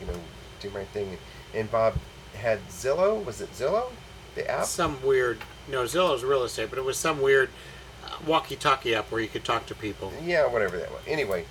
you 0.00 0.06
know 0.08 0.18
do 0.60 0.70
my 0.70 0.84
thing, 0.86 1.16
and 1.54 1.70
Bob 1.70 1.94
had 2.34 2.58
Zillow. 2.68 3.24
Was 3.24 3.40
it 3.40 3.52
Zillow? 3.52 3.92
The 4.34 4.50
app. 4.50 4.64
Some 4.64 5.00
weird. 5.06 5.38
No, 5.70 5.84
Zillow's 5.84 6.24
real 6.24 6.42
estate, 6.42 6.68
but 6.68 6.78
it 6.78 6.84
was 6.84 6.98
some 6.98 7.22
weird 7.22 7.48
uh, 8.04 8.16
walkie-talkie 8.26 8.94
app 8.94 9.10
where 9.12 9.20
you 9.20 9.28
could 9.28 9.44
talk 9.44 9.66
to 9.66 9.74
people. 9.74 10.12
Yeah, 10.24 10.46
whatever 10.46 10.76
that 10.78 10.90
was. 10.90 11.02
Anyway, 11.06 11.44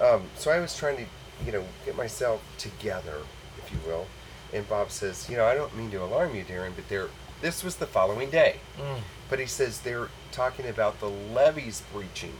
um, 0.00 0.22
so 0.36 0.50
I 0.52 0.60
was 0.60 0.76
trying 0.76 0.96
to, 0.96 1.04
you 1.44 1.52
know, 1.52 1.64
get 1.84 1.96
myself 1.96 2.40
together, 2.58 3.18
if 3.58 3.72
you 3.72 3.78
will. 3.86 4.06
And 4.52 4.68
Bob 4.68 4.90
says, 4.90 5.28
you 5.28 5.36
know, 5.36 5.44
I 5.44 5.54
don't 5.54 5.74
mean 5.76 5.90
to 5.90 6.02
alarm 6.02 6.34
you, 6.34 6.44
Darren, 6.44 6.72
but 6.74 6.88
there. 6.88 7.08
This 7.42 7.62
was 7.62 7.76
the 7.76 7.86
following 7.86 8.30
day. 8.30 8.56
Mm. 8.78 9.00
But 9.28 9.38
he 9.40 9.46
says 9.46 9.80
they're 9.80 10.08
talking 10.32 10.66
about 10.68 11.00
the 11.00 11.08
levees 11.08 11.82
breaching, 11.92 12.32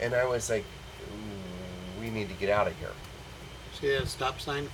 and 0.00 0.14
I 0.14 0.26
was 0.26 0.48
like, 0.50 0.64
we 2.00 2.10
need 2.10 2.28
to 2.28 2.34
get 2.34 2.50
out 2.50 2.66
of 2.66 2.76
here. 2.76 2.92
See 3.80 3.88
that 3.96 4.06
stop 4.08 4.40
sign? 4.40 4.68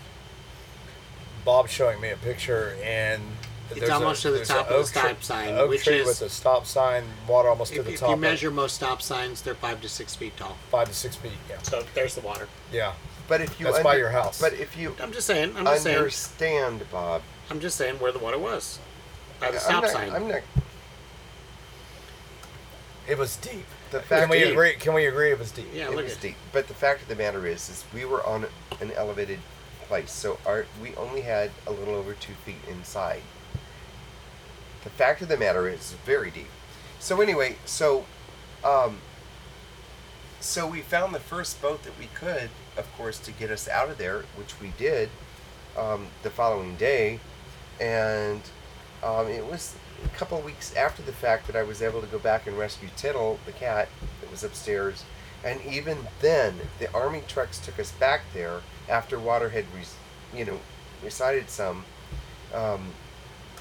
Bob's 1.44 1.70
showing 1.70 2.00
me 2.00 2.10
a 2.10 2.16
picture, 2.16 2.76
and 2.82 3.22
It's 3.70 3.78
there's 3.80 3.90
a- 3.90 3.94
almost 3.94 4.22
to 4.22 4.32
the 4.32 4.44
top 4.44 4.66
of 4.66 4.68
the 4.68 4.74
oak 4.74 4.86
tree- 4.86 5.00
stop 5.00 5.22
sign, 5.22 5.54
oak 5.54 5.70
which 5.70 5.84
tree 5.84 6.00
is- 6.00 6.06
with 6.06 6.22
a 6.22 6.28
stop 6.28 6.66
sign, 6.66 7.04
water 7.28 7.48
almost 7.48 7.72
to 7.74 7.82
the 7.82 7.92
if 7.92 8.00
top. 8.00 8.10
you 8.10 8.16
measure 8.16 8.50
most 8.50 8.74
stop 8.74 9.00
signs, 9.00 9.42
they're 9.42 9.54
five 9.54 9.80
to 9.82 9.88
six 9.88 10.14
feet 10.16 10.36
tall. 10.36 10.56
five 10.70 10.88
to 10.88 10.94
six 10.94 11.14
feet. 11.16 11.32
Yeah, 11.48 11.58
So 11.62 11.84
there's 11.94 12.14
the 12.16 12.20
water. 12.20 12.48
yeah. 12.72 12.92
But 13.28 13.40
if 13.40 13.58
you 13.58 13.66
That's 13.66 13.82
by 13.82 13.96
your 13.96 14.10
house. 14.10 14.40
But 14.40 14.52
if 14.54 14.76
you 14.76 14.94
I'm 15.00 15.12
just 15.12 15.26
saying. 15.26 15.54
I'm 15.56 15.64
just 15.64 15.82
saying. 15.82 15.96
understand, 15.98 16.84
Bob, 16.90 17.22
I'm 17.50 17.60
just 17.60 17.76
saying 17.76 17.96
where 17.98 18.12
the 18.12 18.18
water 18.18 18.38
was. 18.38 18.78
By 19.40 19.50
the 19.50 19.56
I'm 19.56 19.60
stop 19.62 19.82
not, 19.82 19.90
sign. 19.92 20.10
I'm 20.10 20.28
not. 20.28 20.40
It 23.08 23.18
was 23.18 23.36
deep. 23.36 23.64
The 23.90 24.00
fact 24.00 24.22
Can 24.22 24.30
we 24.30 24.38
is- 24.38 24.50
agree? 24.50 24.72
Can 24.74 24.94
we 24.94 25.06
agree 25.06 25.30
it 25.30 25.38
was 25.38 25.52
deep? 25.52 25.66
yeah, 25.72 25.86
it 25.88 25.94
look 25.94 26.04
was 26.04 26.14
at 26.14 26.20
deep. 26.20 26.36
But 26.52 26.66
the 26.68 26.74
fact 26.74 27.02
of 27.02 27.08
the 27.08 27.14
matter 27.14 27.46
is, 27.46 27.68
is 27.68 27.84
we 27.94 28.04
were 28.04 28.24
on 28.26 28.46
an 28.80 28.90
elevated 28.92 29.38
place, 29.86 30.10
so 30.10 30.38
our 30.44 30.66
we 30.82 30.94
only 30.96 31.20
had 31.20 31.50
a 31.66 31.72
little 31.72 31.94
over 31.94 32.14
two 32.14 32.34
feet 32.44 32.56
inside. 32.68 33.22
The 34.82 34.90
fact 34.90 35.22
of 35.22 35.28
the 35.28 35.36
matter 35.36 35.68
is, 35.68 35.92
very 36.04 36.30
deep. 36.30 36.48
So 36.98 37.20
anyway, 37.20 37.56
so, 37.64 38.06
um, 38.64 38.98
so 40.46 40.66
we 40.66 40.80
found 40.80 41.14
the 41.14 41.20
first 41.20 41.60
boat 41.60 41.82
that 41.82 41.98
we 41.98 42.06
could, 42.14 42.50
of 42.76 42.90
course, 42.96 43.18
to 43.18 43.32
get 43.32 43.50
us 43.50 43.68
out 43.68 43.90
of 43.90 43.98
there, 43.98 44.24
which 44.36 44.60
we 44.60 44.72
did, 44.78 45.08
um, 45.76 46.06
the 46.22 46.30
following 46.30 46.76
day, 46.76 47.18
and 47.80 48.40
um, 49.02 49.26
it 49.26 49.44
was 49.44 49.74
a 50.04 50.08
couple 50.16 50.40
weeks 50.40 50.74
after 50.76 51.02
the 51.02 51.12
fact 51.12 51.46
that 51.48 51.56
I 51.56 51.62
was 51.62 51.82
able 51.82 52.00
to 52.00 52.06
go 52.06 52.18
back 52.18 52.46
and 52.46 52.56
rescue 52.56 52.88
Tittle, 52.96 53.38
the 53.44 53.52
cat 53.52 53.88
that 54.20 54.30
was 54.30 54.44
upstairs. 54.44 55.04
And 55.44 55.60
even 55.64 55.98
then, 56.20 56.54
the 56.78 56.92
army 56.92 57.22
trucks 57.26 57.58
took 57.58 57.78
us 57.78 57.92
back 57.92 58.22
there 58.32 58.62
after 58.88 59.18
water 59.18 59.50
had, 59.50 59.64
res- 59.74 59.96
you 60.34 60.44
know, 60.44 60.60
resided 61.02 61.50
some. 61.50 61.84
Um, 62.54 62.92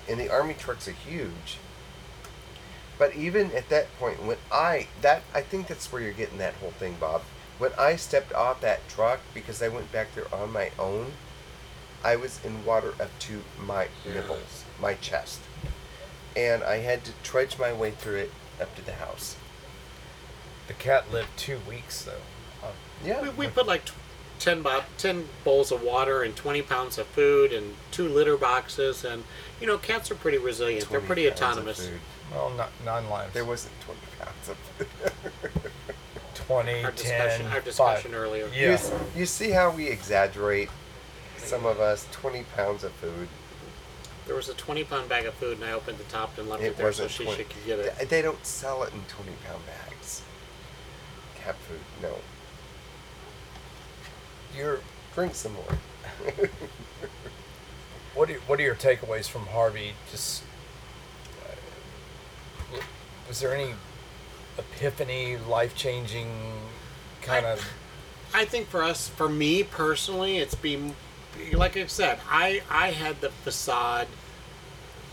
and 0.08 0.20
the 0.20 0.30
army 0.30 0.54
trucks 0.54 0.88
are 0.88 0.92
huge. 0.92 1.58
But 2.98 3.16
even 3.16 3.52
at 3.52 3.70
that 3.70 3.88
point, 4.00 4.24
when 4.24 4.38
I 4.52 4.88
that 5.02 5.24
I 5.34 5.42
think 5.42 5.68
that's 5.68 5.92
where 5.92 6.02
you're 6.02 6.14
getting 6.14 6.38
that 6.38 6.54
whole 6.56 6.72
thing, 6.72 6.96
Bob. 7.00 7.22
When 7.58 7.72
I 7.80 7.96
stepped 7.96 8.34
off 8.34 8.60
that 8.62 8.88
truck 8.90 9.20
because 9.34 9.62
I 9.62 9.70
went 9.70 9.90
back 9.92 10.14
there 10.14 10.34
on 10.34 10.52
my 10.52 10.72
own, 10.78 11.14
I 12.04 12.18
was 12.18 12.40
in 12.44 12.66
water 12.66 12.94
up 13.00 13.18
to 13.20 13.44
my 13.58 13.88
nipples, 14.06 14.66
my 14.80 14.96
chest, 14.96 15.40
and 16.36 16.64
I 16.64 16.78
had 16.80 17.06
to 17.06 17.12
trudge 17.24 17.58
my 17.58 17.72
way 17.72 17.92
through 17.92 18.18
it 18.18 18.32
up 18.62 18.76
to 18.76 18.86
the 18.86 18.94
house. 18.94 19.38
The 20.68 20.74
cat 20.74 21.12
lived 21.12 21.30
two 21.38 21.60
weeks 21.68 22.04
though. 22.04 22.22
Uh, 22.68 22.72
Yeah, 23.06 23.22
We, 23.22 23.30
we 23.30 23.48
put 23.48 23.68
like 23.68 23.86
t- 23.86 23.94
10, 24.40 24.62
bo- 24.62 24.84
10 24.98 25.30
bowls 25.44 25.72
of 25.72 25.82
water 25.82 26.24
and 26.24 26.36
20 26.36 26.62
pounds 26.64 26.98
of 26.98 27.08
food 27.08 27.54
and 27.54 27.76
two 27.92 28.10
litter 28.10 28.36
boxes. 28.36 29.06
And, 29.06 29.24
you 29.62 29.68
know, 29.68 29.78
cats 29.78 30.12
are 30.12 30.16
pretty 30.16 30.38
resilient. 30.38 30.90
They're 30.90 31.00
pretty 31.00 31.30
pounds 31.30 31.40
of 31.42 31.48
autonomous. 31.48 31.90
Food. 32.30 32.36
well, 32.36 32.50
not 32.52 32.70
nine 32.84 33.10
lives. 33.10 33.34
There 33.34 33.46
wasn't 33.46 33.74
twenty 33.82 34.00
pounds 34.20 34.50
of 34.50 34.58
food. 34.58 34.88
20, 36.48 36.84
Our 36.84 36.92
10, 36.92 36.94
discussion, 36.94 37.46
our 37.48 37.62
five. 37.62 38.14
earlier. 38.14 38.48
Yeah. 38.54 38.62
You, 38.68 38.72
s- 38.74 38.92
you 39.16 39.26
see 39.26 39.50
how 39.50 39.72
we 39.72 39.88
exaggerate 39.88 40.70
some 41.38 41.66
of 41.66 41.80
us? 41.80 42.06
Twenty 42.12 42.44
pounds 42.56 42.84
of 42.84 42.92
food. 42.94 43.28
There 44.28 44.36
was 44.36 44.50
a 44.50 44.54
20 44.54 44.84
pound 44.84 45.10
bag 45.10 45.26
of 45.26 45.34
food, 45.36 45.58
and 45.58 45.66
I 45.66 45.72
opened 45.72 45.98
the 45.98 46.04
top 46.06 46.38
and 46.38 46.48
left 46.50 46.62
it, 46.62 46.68
It 46.68 46.78
there 46.78 46.92
so 46.92 47.08
she, 47.08 47.24
20. 47.24 47.38
she 47.38 47.44
could 47.46 47.66
get 47.66 47.80
it. 47.80 47.96
Th- 47.98 48.10
They 48.10 48.22
don't 48.22 48.44
sell 48.46 48.84
it 48.84 48.94
in 48.94 49.02
twenty 49.08 49.32
pound 49.48 49.64
bags. 49.66 50.22
Cat 51.44 51.56
food, 51.68 51.80
no. 52.02 52.16
Your 54.56 54.80
Drink 55.14 55.34
some 55.36 55.54
more. 55.54 55.78
what? 58.14 58.30
Are, 58.30 58.34
what 58.48 58.60
are 58.60 58.64
your 58.64 58.76
takeaways 58.76 59.30
from 59.30 59.46
Harvey? 59.48 59.94
Just 60.12 60.44
was 63.28 63.40
there 63.40 63.54
any 63.56 63.74
epiphany, 64.58 65.38
life 65.38 65.76
changing 65.76 66.30
kind 67.22 67.46
I- 67.46 67.52
of? 67.52 67.68
I 68.34 68.44
think 68.46 68.68
for 68.68 68.84
us, 68.84 69.08
for 69.08 69.30
me 69.30 69.64
personally, 69.64 70.38
it's 70.38 70.56
been 70.56 70.96
like 71.54 71.78
I 71.78 71.86
said. 71.88 72.20
I 72.30 72.62
I 72.70 72.92
had 72.92 73.22
the 73.22 73.30
facade 73.30 74.08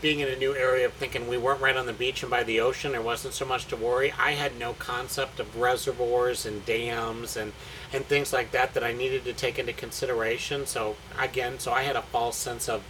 being 0.01 0.19
in 0.19 0.27
a 0.27 0.35
new 0.35 0.53
area 0.53 0.85
of 0.85 0.93
thinking 0.93 1.29
we 1.29 1.37
weren't 1.37 1.61
right 1.61 1.77
on 1.77 1.85
the 1.85 1.93
beach 1.93 2.21
and 2.23 2.29
by 2.29 2.43
the 2.43 2.59
ocean. 2.59 2.91
There 2.91 3.01
wasn't 3.01 3.33
so 3.33 3.45
much 3.45 3.67
to 3.67 3.77
worry. 3.77 4.13
I 4.19 4.31
had 4.31 4.59
no 4.59 4.73
concept 4.73 5.39
of 5.39 5.55
reservoirs 5.55 6.45
and 6.45 6.65
dams 6.65 7.37
and 7.37 7.53
and 7.93 8.05
things 8.05 8.33
like 8.33 8.51
that 8.51 8.73
that 8.73 8.83
I 8.83 8.91
needed 8.91 9.23
to 9.25 9.33
take 9.33 9.57
into 9.59 9.71
consideration. 9.71 10.65
So 10.65 10.97
again, 11.17 11.59
so 11.59 11.71
I 11.71 11.83
had 11.83 11.95
a 11.95 12.01
false 12.01 12.35
sense 12.35 12.67
of 12.67 12.83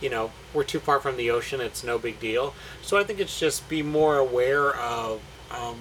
you 0.00 0.10
know, 0.10 0.30
we're 0.54 0.64
too 0.64 0.80
far 0.80 1.00
from 1.00 1.16
the 1.16 1.30
ocean, 1.30 1.60
it's 1.60 1.84
no 1.84 1.98
big 1.98 2.18
deal. 2.20 2.54
So 2.82 2.98
I 2.98 3.04
think 3.04 3.20
it's 3.20 3.38
just 3.38 3.68
be 3.68 3.82
more 3.82 4.18
aware 4.18 4.74
of, 4.76 5.20
um, 5.50 5.78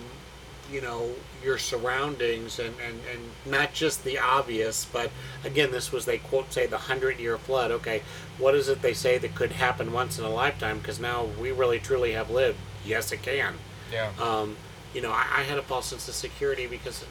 you 0.71 0.81
know, 0.81 1.11
your 1.43 1.57
surroundings 1.57 2.59
and, 2.59 2.75
and, 2.85 2.99
and 3.11 3.51
not 3.51 3.73
just 3.73 4.03
the 4.03 4.19
obvious, 4.19 4.85
but 4.85 5.09
again, 5.43 5.71
this 5.71 5.91
was, 5.91 6.05
they 6.05 6.17
quote, 6.17 6.51
say, 6.51 6.67
the 6.67 6.77
hundred 6.77 7.19
year 7.19 7.38
flood. 7.38 7.71
Okay, 7.71 8.01
what 8.38 8.55
is 8.55 8.67
it 8.67 8.81
they 8.81 8.93
say 8.93 9.17
that 9.17 9.35
could 9.35 9.53
happen 9.53 9.93
once 9.93 10.19
in 10.19 10.25
a 10.25 10.29
lifetime? 10.29 10.79
Because 10.79 10.99
now 10.99 11.27
we 11.39 11.51
really 11.51 11.79
truly 11.79 12.11
have 12.11 12.29
lived. 12.29 12.59
Yes, 12.85 13.11
it 13.11 13.21
can. 13.21 13.55
Yeah. 13.91 14.11
Um, 14.21 14.57
you 14.93 15.01
know, 15.01 15.11
I, 15.11 15.25
I 15.38 15.43
had 15.43 15.57
a 15.57 15.61
false 15.61 15.88
sense 15.88 16.07
of 16.07 16.13
security 16.13 16.67
because 16.67 17.05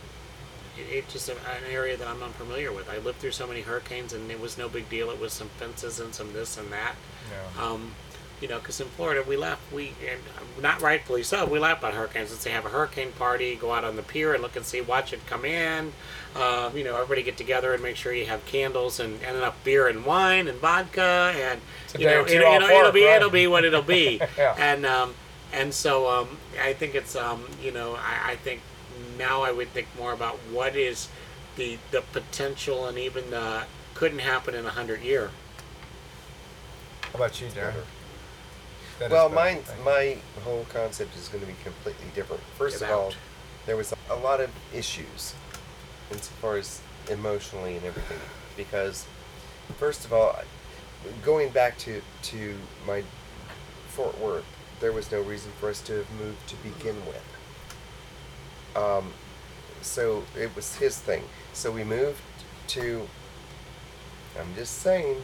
it's 0.91 1.13
just 1.13 1.29
an 1.29 1.37
area 1.71 1.97
that 1.97 2.07
I'm 2.09 2.23
unfamiliar 2.23 2.73
with. 2.73 2.89
I 2.89 2.99
lived 2.99 3.19
through 3.19 3.33
so 3.33 3.47
many 3.47 3.63
hurricanes, 3.63 4.13
and 4.13 4.31
it 4.31 4.41
was 4.41 4.57
no 4.59 4.69
big 4.69 4.89
deal. 4.89 5.11
It 5.11 5.19
was 5.21 5.33
some 5.33 5.49
fences 5.51 6.01
and 6.01 6.15
some 6.15 6.33
this 6.33 6.57
and 6.59 6.71
that. 6.73 6.95
yeah. 7.31 7.63
Um, 7.65 7.95
You 8.41 8.47
know, 8.47 8.59
because 8.61 8.81
in 8.81 8.87
Florida 8.89 9.25
we 9.27 9.37
laugh, 9.37 9.59
we 9.73 9.95
and 10.09 10.21
not 10.63 10.81
rightfully 10.81 11.25
so, 11.25 11.45
we 11.45 11.59
laugh 11.59 11.79
about 11.79 11.95
hurricanes. 11.95 12.31
Let's 12.31 12.43
say 12.45 12.51
have 12.51 12.65
a 12.67 12.69
hurricane 12.69 13.11
party, 13.13 13.57
go 13.57 13.73
out 13.73 13.83
on 13.85 13.97
the 13.97 14.03
pier 14.03 14.33
and 14.33 14.41
look 14.43 14.55
and 14.55 14.65
see, 14.65 14.81
watch 14.81 15.13
it 15.13 15.27
come 15.27 15.45
in. 15.45 15.93
Uh, 16.37 16.71
you 16.73 16.85
know, 16.85 16.95
everybody 16.95 17.25
get 17.25 17.37
together 17.37 17.75
and 17.75 17.83
make 17.83 17.97
sure 17.97 18.13
you 18.13 18.27
have 18.27 18.45
candles 18.47 19.01
and, 19.01 19.21
and 19.25 19.37
enough 19.37 19.57
beer 19.65 19.89
and 19.89 20.05
wine 20.05 20.47
and 20.47 20.61
vodka 20.61 21.33
and 21.37 21.61
you 21.99 22.07
know, 22.07 22.23
or 22.23 22.29
it'll, 22.29 22.47
off 22.47 22.63
it'll, 22.63 22.71
it'll 22.71 22.93
be 22.93 23.05
it'll 23.07 23.31
be 23.31 23.47
what 23.49 23.65
it'll 23.65 23.83
be. 23.83 24.21
Yeah. 24.39 24.55
And 24.57 24.87
um, 24.87 25.15
and 25.53 25.75
so 25.75 26.09
um, 26.09 26.39
I 26.63 26.75
think 26.75 26.95
it's 26.95 27.17
um, 27.17 27.43
you 27.61 27.73
know 27.73 27.97
I, 27.97 28.33
I 28.33 28.37
think 28.37 28.61
now 29.19 29.43
I 29.43 29.53
would 29.53 29.69
think 29.69 29.89
more 29.99 30.13
about 30.13 30.37
what 30.53 30.77
is 30.77 31.09
the 31.57 31.79
the 31.91 32.03
potential 32.13 32.87
and 32.87 32.99
even 32.99 33.31
the 33.31 33.65
couldn't 33.95 34.21
happen 34.21 34.55
in 34.55 34.65
a 34.65 34.71
hundred 34.71 35.03
year. 35.03 35.31
How 37.03 37.15
about 37.15 37.41
you, 37.41 37.49
Darren? 37.49 37.75
Well, 39.01 39.29
better. 39.29 39.35
mine, 39.35 39.59
my 39.85 40.19
whole 40.45 40.67
concept 40.73 41.17
is 41.17 41.29
going 41.29 41.41
to 41.41 41.47
be 41.47 41.57
completely 41.63 42.07
different. 42.15 42.43
First 42.57 42.81
Get 42.81 42.91
of 42.91 42.97
all, 42.97 43.13
there 43.67 43.77
was 43.77 43.95
a 44.11 44.17
lot 44.17 44.41
of 44.41 44.51
issues 44.75 45.35
insofar 46.11 46.57
as 46.57 46.81
emotionally 47.09 47.77
and 47.77 47.85
everything. 47.85 48.19
Because, 48.57 49.07
first 49.77 50.05
of 50.05 50.13
all, 50.13 50.37
going 51.23 51.51
back 51.51 51.79
to, 51.79 52.03
to 52.23 52.57
my 52.87 53.05
Fort 53.89 54.19
Worth, 54.21 54.45
there 54.81 54.93
was 54.93 55.11
no 55.11 55.21
reason 55.21 55.53
for 55.61 55.69
us 55.69 55.81
to 55.83 55.99
have 55.99 56.11
moved 56.21 56.49
to 56.49 56.57
begin 56.57 56.97
with. 57.07 57.25
Um, 58.79 59.13
so 59.83 60.25
it 60.39 60.55
was 60.55 60.77
his 60.77 60.99
thing. 60.99 61.25
So 61.53 61.71
we 61.71 61.85
moved 61.85 62.21
to. 62.69 63.09
I'm 64.39 64.55
just 64.55 64.79
saying. 64.79 65.17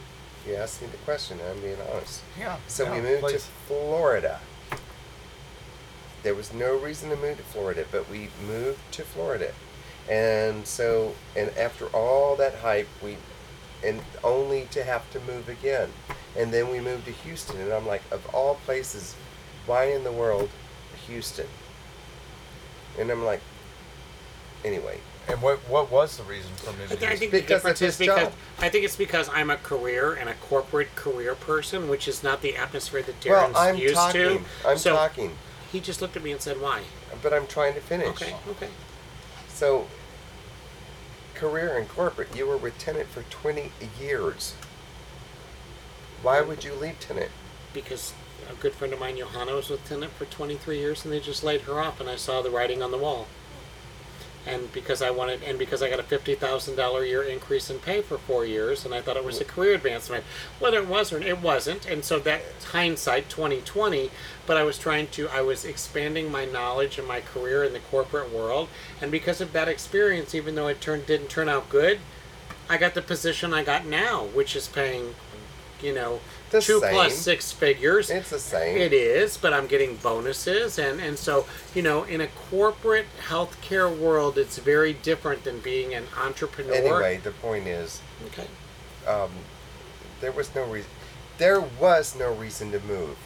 You 0.47 0.55
asked 0.55 0.81
me 0.81 0.87
the 0.89 0.97
question. 0.97 1.39
I'm 1.49 1.59
being 1.59 1.77
honest. 1.91 2.21
Yeah. 2.39 2.57
So 2.67 2.89
we 2.91 2.97
yeah, 2.97 3.19
moved 3.21 3.29
to. 3.29 3.39
Florida. 3.39 4.39
There 6.21 6.35
was 6.35 6.53
no 6.53 6.77
reason 6.77 7.09
to 7.09 7.15
move 7.15 7.37
to 7.37 7.43
Florida, 7.43 7.85
but 7.91 8.09
we 8.09 8.29
moved 8.47 8.79
to 8.93 9.03
Florida. 9.03 9.53
And 10.09 10.65
so, 10.67 11.15
and 11.35 11.49
after 11.57 11.87
all 11.87 12.35
that 12.35 12.55
hype, 12.55 12.87
we, 13.03 13.17
and 13.83 14.01
only 14.23 14.67
to 14.71 14.83
have 14.83 15.09
to 15.11 15.19
move 15.21 15.49
again. 15.49 15.89
And 16.37 16.51
then 16.51 16.69
we 16.69 16.79
moved 16.79 17.05
to 17.05 17.11
Houston, 17.11 17.59
and 17.59 17.71
I'm 17.71 17.87
like, 17.87 18.03
of 18.11 18.25
all 18.33 18.55
places, 18.65 19.15
why 19.65 19.85
in 19.85 20.03
the 20.03 20.11
world 20.11 20.49
Houston? 21.07 21.47
And 22.99 23.09
I'm 23.11 23.23
like, 23.23 23.41
anyway, 24.63 24.99
And 25.27 25.41
what 25.41 25.59
what 25.69 25.91
was 25.91 26.17
the 26.17 26.23
reason 26.23 26.51
for 26.55 26.69
I, 26.69 26.73
moving? 26.73 26.97
th- 26.97 27.09
I 27.11 27.13
to 27.13 27.17
think 27.19 27.31
Because 27.31 27.47
the 27.47 27.53
difference 27.55 27.81
of 27.81 27.87
is 27.89 27.97
his 27.97 28.07
because 28.07 28.23
job. 28.29 28.33
I 28.59 28.69
think 28.69 28.85
it's 28.85 28.95
because 28.95 29.29
I'm 29.29 29.49
a 29.49 29.57
career 29.57 30.13
and 30.13 30.29
a 30.29 30.33
corporate 30.35 30.95
career 30.95 31.35
person, 31.35 31.89
which 31.89 32.07
is 32.07 32.23
not 32.23 32.41
the 32.41 32.55
atmosphere 32.55 33.01
that 33.03 33.19
Darren's 33.21 33.29
well, 33.29 33.49
Darren's 33.49 33.57
I'm 33.57 33.77
used 33.77 33.95
talking. 33.95 34.21
to. 34.21 34.67
I'm 34.67 34.77
so 34.77 34.95
talking, 34.95 35.31
he 35.71 35.79
just 35.79 36.01
looked 36.01 36.15
at 36.15 36.23
me 36.23 36.31
and 36.31 36.41
said, 36.41 36.61
"Why?" 36.61 36.83
but 37.21 37.33
I'm 37.33 37.47
trying 37.47 37.73
to 37.73 37.81
finish. 37.81 38.07
Okay, 38.09 38.35
okay. 38.49 38.69
So, 39.49 39.87
career 41.33 41.77
and 41.77 41.87
corporate, 41.87 42.35
you 42.35 42.45
were 42.47 42.57
with 42.57 42.77
Tenet 42.77 43.07
for 43.07 43.23
20 43.23 43.71
years. 44.01 44.53
Why 46.21 46.41
would 46.41 46.63
you 46.63 46.73
leave 46.73 46.99
Tenet? 46.99 47.31
Because 47.73 48.13
a 48.49 48.53
good 48.55 48.73
friend 48.73 48.93
of 48.93 48.99
mine, 48.99 49.17
Johanna, 49.17 49.55
was 49.55 49.69
with 49.69 49.87
Tenet 49.87 50.11
for 50.11 50.25
23 50.25 50.77
years, 50.77 51.03
and 51.03 51.13
they 51.13 51.19
just 51.19 51.43
laid 51.43 51.61
her 51.61 51.79
off, 51.79 51.99
and 51.99 52.09
I 52.09 52.15
saw 52.15 52.41
the 52.41 52.49
writing 52.49 52.81
on 52.81 52.91
the 52.91 52.97
wall. 52.97 53.27
And 54.47 54.71
because 54.71 55.01
I 55.01 55.09
wanted, 55.09 55.41
and 55.41 55.57
because 55.57 55.81
I 55.81 55.89
got 55.89 55.99
a 55.99 56.03
fifty 56.03 56.35
thousand 56.35 56.75
dollar 56.75 57.01
a 57.01 57.07
year 57.07 57.23
increase 57.23 57.71
in 57.71 57.79
pay 57.79 58.03
for 58.03 58.19
four 58.19 58.45
years, 58.45 58.85
and 58.85 58.93
I 58.93 59.01
thought 59.01 59.17
it 59.17 59.25
was 59.25 59.41
a 59.41 59.45
career 59.45 59.73
advancement. 59.73 60.23
Whether 60.59 60.77
it 60.77 60.87
was 60.87 61.11
or 61.11 61.19
it 61.19 61.41
wasn't, 61.41 61.87
and 61.87 62.05
so 62.05 62.19
that 62.19 62.43
hindsight, 62.71 63.27
twenty 63.27 63.61
twenty. 63.61 64.11
But 64.45 64.57
I 64.57 64.63
was 64.63 64.77
trying 64.77 65.07
to, 65.07 65.27
I 65.29 65.41
was 65.41 65.65
expanding 65.65 66.31
my 66.31 66.45
knowledge 66.45 66.99
and 66.99 67.07
my 67.07 67.21
career 67.21 67.63
in 67.63 67.73
the 67.73 67.79
corporate 67.79 68.31
world, 68.31 68.69
and 69.01 69.09
because 69.09 69.41
of 69.41 69.51
that 69.53 69.67
experience, 69.67 70.35
even 70.35 70.53
though 70.53 70.67
it 70.67 70.79
turned 70.79 71.07
didn't 71.07 71.29
turn 71.29 71.49
out 71.49 71.67
good, 71.67 71.97
I 72.69 72.77
got 72.77 72.93
the 72.93 73.01
position 73.01 73.51
I 73.51 73.63
got 73.63 73.87
now, 73.87 74.25
which 74.25 74.55
is 74.55 74.67
paying, 74.67 75.15
you 75.81 75.93
know, 75.93 76.19
The 76.55 76.61
two 76.61 76.79
same. 76.79 77.09
six 77.09 77.51
figures. 77.51 78.09
It's 78.09 78.29
the 78.29 78.39
same. 78.39 78.77
It 78.77 78.93
is, 78.93 79.35
but 79.37 79.53
I'm 79.53 79.67
getting 79.67 79.97
bonuses, 79.97 80.79
and 80.79 81.01
and 81.01 81.17
so 81.17 81.45
you 81.73 81.81
know, 81.81 82.03
in 82.03 82.21
a 82.21 82.27
corporate 82.27 83.07
healthcare 83.27 83.93
world, 83.95 84.37
it's 84.37 84.57
very 84.57 84.93
different 84.93 85.43
than 85.43 85.59
being 85.59 85.93
an 85.93 86.05
entrepreneur. 86.17 86.73
Anyway, 86.73 87.19
the 87.23 87.31
point 87.31 87.67
is, 87.67 88.01
okay. 88.27 88.47
um, 89.05 89.31
there 90.21 90.31
was 90.31 90.53
no 90.55 90.63
reason. 90.65 90.89
There 91.37 91.59
was 91.59 92.15
no 92.17 92.33
reason 92.33 92.71
to 92.71 92.79
move. 92.79 93.17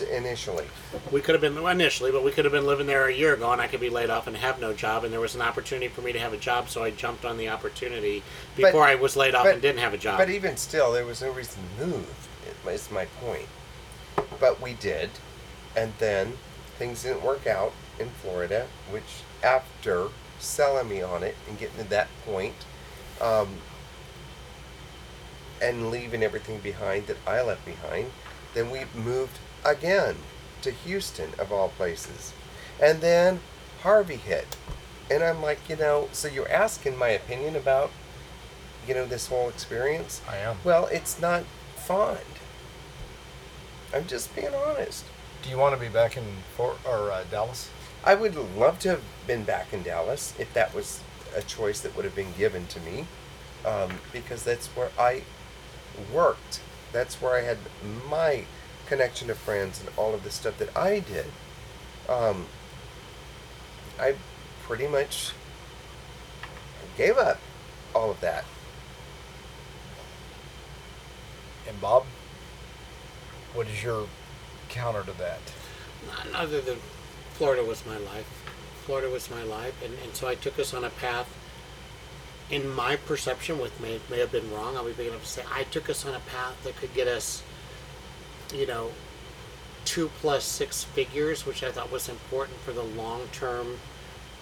Initially, 0.00 0.66
We 1.12 1.20
could 1.20 1.34
have 1.34 1.40
been 1.40 1.56
initially, 1.66 2.10
but 2.10 2.24
we 2.24 2.32
could 2.32 2.44
have 2.44 2.52
been 2.52 2.66
living 2.66 2.86
there 2.86 3.06
a 3.06 3.14
year 3.14 3.34
ago, 3.34 3.52
and 3.52 3.60
I 3.60 3.68
could 3.68 3.80
be 3.80 3.90
laid 3.90 4.10
off 4.10 4.26
and 4.26 4.36
have 4.36 4.60
no 4.60 4.72
job. 4.72 5.04
And 5.04 5.12
there 5.12 5.20
was 5.20 5.34
an 5.34 5.42
opportunity 5.42 5.88
for 5.88 6.00
me 6.00 6.12
to 6.12 6.18
have 6.18 6.32
a 6.32 6.36
job, 6.36 6.68
so 6.68 6.82
I 6.82 6.90
jumped 6.90 7.24
on 7.24 7.36
the 7.36 7.48
opportunity 7.48 8.22
But- 8.56 8.66
before 8.66 8.84
I 8.84 8.96
was 8.96 9.16
laid 9.16 9.34
off 9.34 9.44
but- 9.44 9.52
and 9.54 9.62
didn't 9.62 9.80
have 9.80 9.94
a 9.94 9.98
job. 9.98 10.18
but 10.18 10.30
even 10.30 10.56
still, 10.56 10.92
there 10.92 11.04
was 11.04 11.20
no 11.22 11.30
reason 11.30 11.62
to 11.78 11.86
move. 11.86 12.06
Is 12.66 12.90
my 12.90 13.04
point. 13.04 13.48
But 14.40 14.60
we 14.60 14.72
did, 14.72 15.10
and 15.76 15.92
then 15.98 16.38
things 16.78 17.02
didn't 17.02 17.22
work 17.22 17.46
out 17.46 17.72
in 17.98 18.10
Florida. 18.22 18.66
Which, 18.90 19.22
after 19.42 20.08
selling 20.38 20.88
me 20.88 21.02
on 21.02 21.22
it 21.22 21.36
and 21.46 21.58
getting 21.58 21.76
to 21.76 21.90
that 21.90 22.08
point, 22.24 22.54
um, 23.20 23.60
and 25.60 25.90
leaving 25.90 26.22
everything 26.22 26.58
behind 26.58 27.06
that 27.06 27.18
I 27.26 27.42
left 27.42 27.64
behind, 27.64 28.12
then 28.54 28.70
we 28.70 28.86
moved 28.94 29.38
again 29.64 30.16
to 30.62 30.70
Houston, 30.70 31.30
of 31.38 31.52
all 31.52 31.68
places. 31.70 32.32
And 32.82 33.00
then 33.00 33.40
Harvey 33.82 34.16
hit. 34.16 34.56
And 35.10 35.22
I'm 35.22 35.42
like, 35.42 35.68
you 35.68 35.76
know, 35.76 36.08
so 36.12 36.28
you're 36.28 36.50
asking 36.50 36.96
my 36.96 37.08
opinion 37.08 37.56
about, 37.56 37.90
you 38.88 38.94
know, 38.94 39.06
this 39.06 39.28
whole 39.28 39.48
experience? 39.48 40.22
I 40.28 40.38
am. 40.38 40.56
Well, 40.64 40.86
it's 40.86 41.20
not 41.20 41.44
fun. 41.76 42.18
I'm 43.94 44.06
just 44.06 44.34
being 44.34 44.54
honest. 44.54 45.04
Do 45.42 45.50
you 45.50 45.58
want 45.58 45.74
to 45.74 45.80
be 45.80 45.88
back 45.88 46.16
in 46.16 46.24
Fort 46.56 46.78
or 46.86 47.10
uh, 47.12 47.24
Dallas? 47.30 47.70
I 48.02 48.14
would 48.14 48.34
love 48.56 48.78
to 48.80 48.90
have 48.90 49.02
been 49.26 49.44
back 49.44 49.72
in 49.72 49.82
Dallas 49.82 50.34
if 50.38 50.52
that 50.54 50.74
was 50.74 51.00
a 51.36 51.42
choice 51.42 51.80
that 51.80 51.94
would 51.94 52.04
have 52.04 52.14
been 52.14 52.32
given 52.36 52.66
to 52.68 52.80
me, 52.80 53.06
um, 53.64 53.90
because 54.12 54.42
that's 54.42 54.68
where 54.68 54.90
I 54.98 55.22
worked. 56.12 56.60
That's 56.92 57.20
where 57.20 57.36
I 57.36 57.42
had 57.42 57.58
my 58.08 58.44
connection 58.86 59.28
to 59.28 59.34
friends 59.34 59.80
and 59.80 59.88
all 59.96 60.14
of 60.14 60.24
the 60.24 60.30
stuff 60.30 60.58
that 60.58 60.76
I 60.76 61.00
did. 61.00 61.26
Um, 62.08 62.46
I 63.98 64.14
pretty 64.64 64.86
much 64.86 65.32
gave 66.96 67.16
up 67.16 67.38
all 67.94 68.10
of 68.10 68.20
that. 68.20 68.44
And 71.68 71.80
Bob, 71.80 72.04
what 73.54 73.68
is 73.68 73.82
your 73.82 74.06
counter 74.68 75.02
to 75.02 75.18
that? 75.18 75.40
other 76.34 76.60
than 76.60 76.78
Florida 77.32 77.64
was 77.64 77.86
my 77.86 77.96
life. 77.96 78.44
Florida 78.84 79.08
was 79.08 79.30
my 79.30 79.42
life, 79.42 79.82
and, 79.82 79.94
and 80.04 80.14
so 80.14 80.28
I 80.28 80.34
took 80.34 80.58
us 80.58 80.74
on 80.74 80.84
a 80.84 80.90
path. 80.90 81.28
In 82.50 82.68
my 82.68 82.96
perception, 82.96 83.58
which 83.58 83.72
may 83.80 83.98
may 84.10 84.18
have 84.18 84.30
been 84.30 84.52
wrong, 84.52 84.76
I'll 84.76 84.84
be 84.84 84.92
big 84.92 85.08
enough 85.08 85.22
to 85.22 85.28
say 85.28 85.44
I 85.50 85.64
took 85.64 85.88
us 85.88 86.04
on 86.04 86.14
a 86.14 86.20
path 86.20 86.62
that 86.64 86.76
could 86.76 86.92
get 86.92 87.08
us, 87.08 87.42
you 88.52 88.66
know, 88.66 88.90
two 89.84 90.10
plus 90.20 90.44
six 90.44 90.84
figures, 90.84 91.46
which 91.46 91.62
I 91.62 91.70
thought 91.70 91.90
was 91.90 92.08
important 92.08 92.58
for 92.60 92.72
the 92.72 92.82
long 92.82 93.22
term 93.32 93.78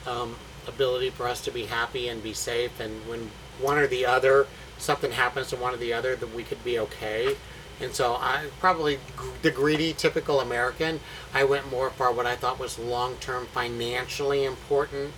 um, 0.07 0.37
ability 0.67 1.11
for 1.11 1.29
us 1.29 1.43
to 1.45 1.51
be 1.51 1.67
happy 1.67 2.09
and 2.09 2.23
be 2.23 2.33
safe. 2.33 2.79
And 2.81 3.07
when 3.09 3.31
one 3.61 3.79
or 3.79 3.87
the 3.87 4.07
other, 4.07 4.47
something 4.79 5.13
happens 5.13 5.51
to 5.51 5.57
one 5.57 5.75
or 5.75 5.77
the 5.77 5.93
other, 5.93 6.17
that 6.17 6.35
we 6.35 6.43
could 6.43 6.63
be 6.65 6.79
okay. 6.79 7.37
And 7.81 7.93
so 7.95 8.15
I 8.15 8.47
probably 8.61 8.99
the 9.43 9.51
greedy, 9.51 9.93
typical 9.93 10.41
American. 10.41 11.01
I 11.35 11.45
went 11.45 11.71
more 11.71 11.91
for 11.91 12.13
what 12.13 12.27
I 12.27 12.37
thought 12.37 12.59
was 12.59 12.79
long 12.79 13.17
term 13.17 13.47
financially 13.47 14.45
important 14.45 15.13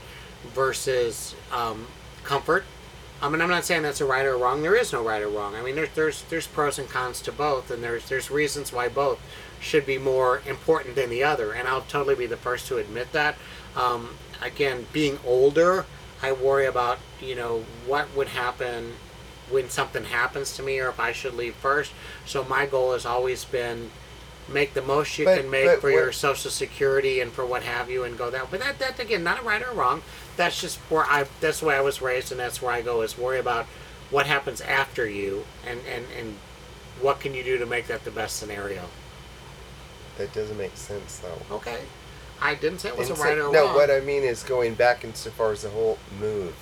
versus 0.54 1.34
um, 1.52 1.86
comfort. 2.22 2.64
I 3.24 3.28
mean, 3.30 3.40
I'm 3.40 3.48
not 3.48 3.64
saying 3.64 3.80
that's 3.82 4.02
a 4.02 4.04
right 4.04 4.26
or 4.26 4.36
wrong. 4.36 4.60
There 4.60 4.76
is 4.76 4.92
no 4.92 5.02
right 5.02 5.22
or 5.22 5.28
wrong. 5.28 5.54
I 5.54 5.62
mean, 5.62 5.76
there's 5.76 5.88
there's 5.94 6.22
there's 6.24 6.46
pros 6.46 6.78
and 6.78 6.86
cons 6.90 7.22
to 7.22 7.32
both, 7.32 7.70
and 7.70 7.82
there's 7.82 8.06
there's 8.10 8.30
reasons 8.30 8.70
why 8.70 8.88
both 8.88 9.18
should 9.60 9.86
be 9.86 9.96
more 9.96 10.42
important 10.46 10.94
than 10.94 11.08
the 11.08 11.24
other. 11.24 11.52
And 11.52 11.66
I'll 11.66 11.80
totally 11.80 12.14
be 12.14 12.26
the 12.26 12.36
first 12.36 12.66
to 12.68 12.76
admit 12.76 13.12
that. 13.12 13.36
Um, 13.74 14.10
again, 14.42 14.86
being 14.92 15.18
older, 15.24 15.86
I 16.22 16.32
worry 16.32 16.66
about 16.66 16.98
you 17.18 17.34
know 17.34 17.64
what 17.86 18.14
would 18.14 18.28
happen 18.28 18.92
when 19.48 19.70
something 19.70 20.04
happens 20.04 20.54
to 20.56 20.62
me, 20.62 20.78
or 20.78 20.90
if 20.90 21.00
I 21.00 21.12
should 21.12 21.32
leave 21.32 21.54
first. 21.54 21.92
So 22.26 22.44
my 22.44 22.66
goal 22.66 22.92
has 22.92 23.06
always 23.06 23.46
been 23.46 23.90
make 24.46 24.74
the 24.74 24.82
most 24.82 25.18
you 25.18 25.24
But- 25.24 25.40
can 25.40 25.50
make 25.50 25.80
for 25.80 25.90
your 25.90 26.12
social 26.12 26.50
security 26.50 27.20
and 27.20 27.32
for 27.32 27.46
what 27.46 27.62
have 27.62 27.88
you, 27.88 28.04
and 28.04 28.18
go 28.18 28.28
that. 28.28 28.50
But 28.50 28.60
that 28.60 28.78
that 28.80 29.00
again, 29.00 29.24
not 29.24 29.40
a 29.40 29.42
right 29.42 29.62
or 29.62 29.72
wrong. 29.72 30.02
That's 30.36 30.60
just 30.60 30.78
where 30.90 31.04
I. 31.04 31.26
That's 31.40 31.60
the 31.60 31.66
way 31.66 31.76
I 31.76 31.80
was 31.80 32.02
raised, 32.02 32.30
and 32.32 32.40
that's 32.40 32.60
where 32.60 32.72
I 32.72 32.82
go. 32.82 33.02
Is 33.02 33.16
worry 33.16 33.38
about 33.38 33.66
what 34.10 34.26
happens 34.26 34.60
after 34.60 35.08
you, 35.08 35.44
and 35.66 35.80
and 35.86 36.06
and 36.18 36.36
what 37.00 37.20
can 37.20 37.34
you 37.34 37.42
do 37.44 37.58
to 37.58 37.66
make 37.66 37.86
that 37.88 38.04
the 38.04 38.10
best 38.10 38.36
scenario. 38.36 38.82
That 40.18 40.32
doesn't 40.32 40.56
make 40.58 40.76
sense 40.76 41.18
though. 41.18 41.56
Okay. 41.56 41.80
I 42.40 42.54
didn't 42.54 42.80
say 42.80 42.88
it 42.90 42.96
was 42.96 43.10
a 43.10 43.14
right 43.14 43.38
or 43.38 43.50
no, 43.52 43.66
wrong. 43.66 43.74
what 43.74 43.90
I 43.90 44.00
mean 44.00 44.22
is 44.22 44.42
going 44.42 44.74
back 44.74 45.04
insofar 45.04 45.52
as 45.52 45.62
the 45.62 45.70
whole 45.70 45.98
move, 46.20 46.54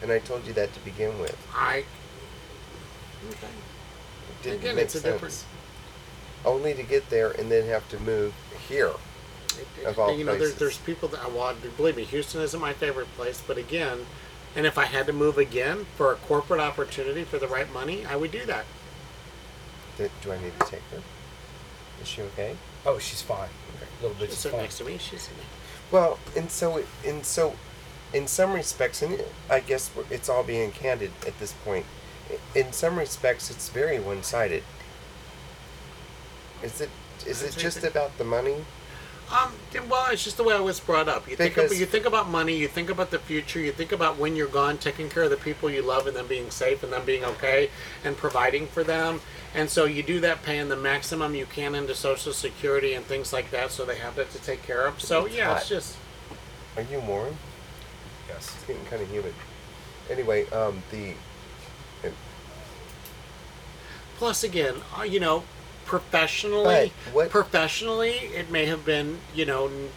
and 0.00 0.10
I 0.12 0.18
told 0.20 0.46
you 0.46 0.52
that 0.54 0.72
to 0.74 0.80
begin 0.80 1.18
with. 1.20 1.36
I. 1.54 1.84
Okay. 3.30 3.46
It 3.46 4.42
didn't 4.42 4.60
Again, 4.60 4.76
make 4.76 4.84
it's 4.84 4.94
a 4.94 5.00
sense. 5.00 5.12
different- 5.14 5.44
Only 6.44 6.72
to 6.74 6.82
get 6.84 7.10
there 7.10 7.32
and 7.32 7.50
then 7.50 7.66
have 7.66 7.88
to 7.90 7.98
move 7.98 8.32
here. 8.68 8.92
It- 9.58 9.84
Of 9.86 9.98
all 9.98 10.16
you 10.16 10.24
know, 10.24 10.32
there's 10.32 10.52
places. 10.54 10.58
there's 10.58 10.76
people 10.78 11.08
that 11.10 11.20
I 11.20 11.28
want. 11.28 11.76
Believe 11.76 11.96
me, 11.96 12.04
Houston 12.04 12.40
isn't 12.42 12.60
my 12.60 12.72
favorite 12.72 13.08
place, 13.16 13.42
but 13.46 13.58
again, 13.58 14.06
and 14.56 14.66
if 14.66 14.78
I 14.78 14.84
had 14.86 15.06
to 15.06 15.12
move 15.12 15.38
again 15.38 15.86
for 15.96 16.12
a 16.12 16.16
corporate 16.16 16.60
opportunity 16.60 17.24
for 17.24 17.38
the 17.38 17.48
right 17.48 17.70
money, 17.72 18.04
I 18.06 18.16
would 18.16 18.30
do 18.32 18.44
that. 18.46 18.64
Do, 19.96 20.08
do 20.22 20.32
I 20.32 20.40
need 20.40 20.58
to 20.60 20.66
take 20.66 20.82
her? 20.90 21.02
Is 22.00 22.08
she 22.08 22.22
okay? 22.22 22.56
Oh, 22.86 22.98
she's 22.98 23.22
fine. 23.22 23.48
A 24.00 24.02
little 24.02 24.16
bit. 24.16 24.28
She's 24.30 24.34
She's 24.36 24.38
sitting 24.38 24.60
next 24.60 24.78
to 24.78 24.84
me. 24.84 24.98
She's 24.98 25.22
sitting. 25.22 25.38
Well, 25.90 26.18
and 26.36 26.50
so 26.50 26.76
it, 26.78 26.86
and 27.04 27.24
so, 27.26 27.56
in 28.12 28.26
some 28.26 28.52
respects, 28.52 29.02
and 29.02 29.22
I 29.50 29.60
guess 29.60 29.90
it's 30.10 30.28
all 30.28 30.42
being 30.44 30.70
candid 30.70 31.10
at 31.26 31.38
this 31.40 31.52
point. 31.64 31.86
In 32.54 32.72
some 32.72 32.98
respects, 32.98 33.50
it's 33.50 33.68
very 33.70 33.98
one-sided. 33.98 34.62
Is 36.62 36.80
it? 36.80 36.90
Is 37.26 37.42
it 37.42 37.56
just 37.56 37.84
about 37.84 38.16
the 38.18 38.24
money? 38.24 38.64
Um, 39.30 39.52
well, 39.90 40.10
it's 40.10 40.24
just 40.24 40.38
the 40.38 40.42
way 40.42 40.54
I 40.54 40.60
was 40.60 40.80
brought 40.80 41.06
up. 41.06 41.28
You 41.28 41.36
think 41.36 41.56
about, 41.56 41.76
you 41.76 41.84
think 41.84 42.06
about 42.06 42.30
money, 42.30 42.56
you 42.56 42.66
think 42.66 42.88
about 42.88 43.10
the 43.10 43.18
future, 43.18 43.60
you 43.60 43.72
think 43.72 43.92
about 43.92 44.16
when 44.16 44.36
you're 44.36 44.48
gone, 44.48 44.78
taking 44.78 45.10
care 45.10 45.24
of 45.24 45.30
the 45.30 45.36
people 45.36 45.68
you 45.68 45.82
love, 45.82 46.06
and 46.06 46.16
them 46.16 46.26
being 46.26 46.50
safe, 46.50 46.82
and 46.82 46.92
them 46.92 47.04
being 47.04 47.24
okay, 47.24 47.68
and 48.04 48.16
providing 48.16 48.66
for 48.66 48.82
them. 48.82 49.20
And 49.54 49.68
so 49.68 49.84
you 49.84 50.02
do 50.02 50.20
that, 50.20 50.42
paying 50.42 50.68
the 50.68 50.76
maximum 50.76 51.34
you 51.34 51.44
can 51.44 51.74
into 51.74 51.94
Social 51.94 52.32
Security 52.32 52.94
and 52.94 53.04
things 53.04 53.32
like 53.32 53.50
that, 53.50 53.70
so 53.70 53.84
they 53.84 53.98
have 53.98 54.16
that 54.16 54.30
to 54.30 54.38
take 54.38 54.62
care 54.62 54.86
of. 54.86 55.02
So 55.02 55.26
It's 55.26 55.36
yeah, 55.36 55.56
it's 55.56 55.68
just 55.68 55.96
Are 56.76 56.82
you 56.82 57.00
warm? 57.00 57.36
Yes. 58.28 58.54
It's 58.54 58.64
getting 58.64 58.84
kind 58.86 59.02
of 59.02 59.10
humid. 59.10 59.34
Anyway, 60.10 60.48
um, 60.50 60.82
the 60.90 61.14
plus 64.16 64.42
again, 64.42 64.74
uh, 64.98 65.02
you 65.02 65.20
know, 65.20 65.44
professionally, 65.88 66.92
what- 67.12 67.30
professionally, 67.30 68.10
it 68.10 68.50
may 68.50 68.66
have 68.66 68.84
been, 68.84 69.18
you 69.34 69.44
know. 69.44 69.66
N- 69.66 69.90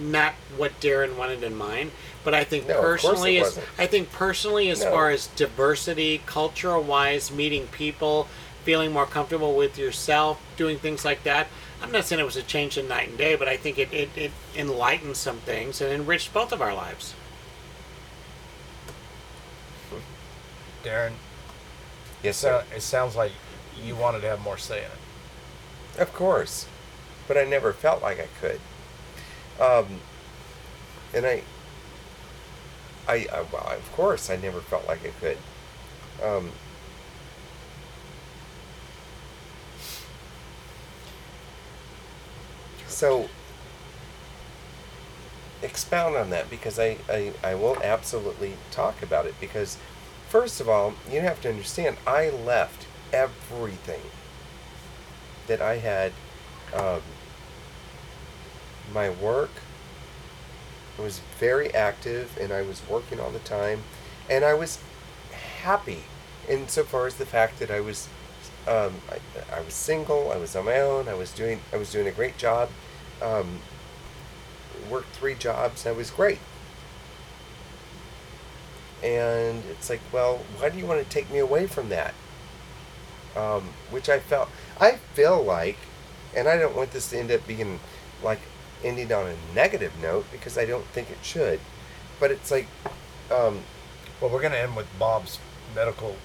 not 0.00 0.34
what 0.56 0.78
Darren 0.80 1.16
wanted 1.16 1.42
in 1.42 1.56
mind, 1.56 1.90
but 2.22 2.32
I 2.32 2.44
think 2.44 2.68
No, 2.68 2.74
of 2.74 2.80
course 2.84 3.02
it 3.02 3.08
personally, 3.08 3.38
as. 3.40 3.58
I 3.78 3.86
think 3.88 4.12
personally, 4.12 4.70
as 4.70 4.80
No. 4.84 4.92
far 4.92 5.10
as 5.10 5.26
diversity, 5.26 6.22
cultural 6.24 6.84
wise, 6.84 7.32
meeting 7.32 7.66
people, 7.66 8.28
feeling 8.62 8.92
more 8.92 9.06
comfortable 9.06 9.56
with 9.56 9.76
yourself, 9.76 10.38
doing 10.56 10.78
things 10.78 11.04
like 11.04 11.24
that. 11.24 11.48
I'm 11.82 11.90
not 11.90 12.04
saying 12.04 12.20
it 12.20 12.24
was 12.24 12.36
a 12.36 12.44
change 12.44 12.78
in 12.78 12.86
night 12.86 13.08
and 13.08 13.18
day, 13.18 13.34
but 13.34 13.48
I 13.48 13.56
think 13.56 13.76
it, 13.76 13.92
it, 13.92 14.10
it 14.14 14.30
enlightened 14.54 15.16
some 15.16 15.38
things 15.38 15.80
and 15.80 15.90
enriched 15.92 16.32
both 16.32 16.52
of 16.52 16.62
our 16.62 16.74
lives. 16.74 17.14
Darren, 20.84 21.14
yes, 22.22 22.36
sir. 22.36 22.62
it 22.72 22.82
sounds 22.82 23.16
like 23.16 23.32
you 23.82 23.96
wanted 23.96 24.20
to 24.20 24.28
have 24.28 24.40
more 24.40 24.58
say 24.58 24.78
in 24.78 24.84
it. 24.84 24.90
Of 25.98 26.14
course, 26.14 26.66
but 27.26 27.36
I 27.36 27.44
never 27.44 27.72
felt 27.74 28.02
like 28.02 28.18
I 28.20 28.28
could. 28.40 28.60
Um, 29.60 30.00
and 31.14 31.26
I, 31.26 31.42
I, 33.08 33.26
I, 33.32 33.40
well, 33.52 33.66
of 33.72 33.92
course, 33.92 34.30
I 34.30 34.36
never 34.36 34.60
felt 34.60 34.86
like 34.86 35.00
I 35.04 35.10
could. 35.20 35.38
Um, 36.22 36.52
so, 42.86 43.28
expound 45.62 46.16
on 46.16 46.30
that 46.30 46.48
because 46.50 46.78
I, 46.78 46.98
I, 47.08 47.32
I 47.42 47.54
will 47.54 47.76
absolutely 47.82 48.54
talk 48.70 49.02
about 49.02 49.26
it 49.26 49.34
because, 49.40 49.76
first 50.28 50.60
of 50.60 50.68
all, 50.68 50.94
you 51.10 51.20
have 51.20 51.40
to 51.42 51.48
understand 51.48 51.96
I 52.06 52.30
left 52.30 52.86
everything 53.12 54.02
that 55.48 55.60
I 55.60 55.78
had 55.78 56.12
um, 56.74 57.00
my 58.92 59.10
work 59.10 59.50
I 60.98 61.02
was 61.02 61.20
very 61.38 61.72
active 61.74 62.36
and 62.40 62.52
I 62.52 62.62
was 62.62 62.82
working 62.88 63.20
all 63.20 63.30
the 63.30 63.38
time 63.40 63.82
and 64.28 64.44
I 64.44 64.54
was 64.54 64.78
happy 65.60 66.04
insofar 66.48 67.06
as 67.06 67.14
the 67.14 67.26
fact 67.26 67.58
that 67.60 67.70
I 67.70 67.80
was 67.80 68.08
um, 68.66 68.94
I, 69.10 69.56
I 69.56 69.60
was 69.60 69.74
single 69.74 70.32
I 70.32 70.36
was 70.36 70.54
on 70.56 70.64
my 70.66 70.80
own 70.80 71.08
I 71.08 71.14
was 71.14 71.32
doing 71.32 71.60
I 71.72 71.76
was 71.76 71.92
doing 71.92 72.06
a 72.06 72.12
great 72.12 72.36
job 72.36 72.70
um, 73.22 73.60
worked 74.90 75.14
three 75.14 75.34
jobs 75.34 75.84
and 75.84 75.94
I 75.94 75.98
was 75.98 76.10
great. 76.10 76.38
And 79.02 79.62
it's 79.70 79.88
like 79.88 80.00
well 80.12 80.40
why 80.58 80.68
do 80.70 80.78
you 80.78 80.86
want 80.86 81.02
to 81.02 81.08
take 81.08 81.30
me 81.30 81.38
away 81.38 81.66
from 81.66 81.88
that 81.90 82.14
um, 83.38 83.62
which 83.90 84.08
I 84.08 84.18
felt 84.18 84.48
I 84.80 84.92
feel 85.14 85.42
like, 85.42 85.78
and 86.36 86.48
I 86.48 86.56
don't 86.58 86.76
want 86.76 86.90
this 86.92 87.10
to 87.10 87.18
end 87.18 87.30
up 87.30 87.46
being 87.46 87.78
like 88.22 88.40
ending 88.84 89.12
on 89.12 89.26
a 89.28 89.34
negative 89.54 89.92
note 90.02 90.26
because 90.32 90.56
I 90.58 90.64
don't 90.64 90.84
think 90.86 91.10
it 91.10 91.18
should, 91.22 91.60
but 92.20 92.30
it's 92.30 92.50
like, 92.50 92.66
um, 93.30 93.60
Well, 94.20 94.30
we're 94.30 94.40
going 94.40 94.52
to 94.52 94.58
end 94.60 94.74
with 94.76 94.86
Bob's 94.98 95.38
medical, 95.74 96.16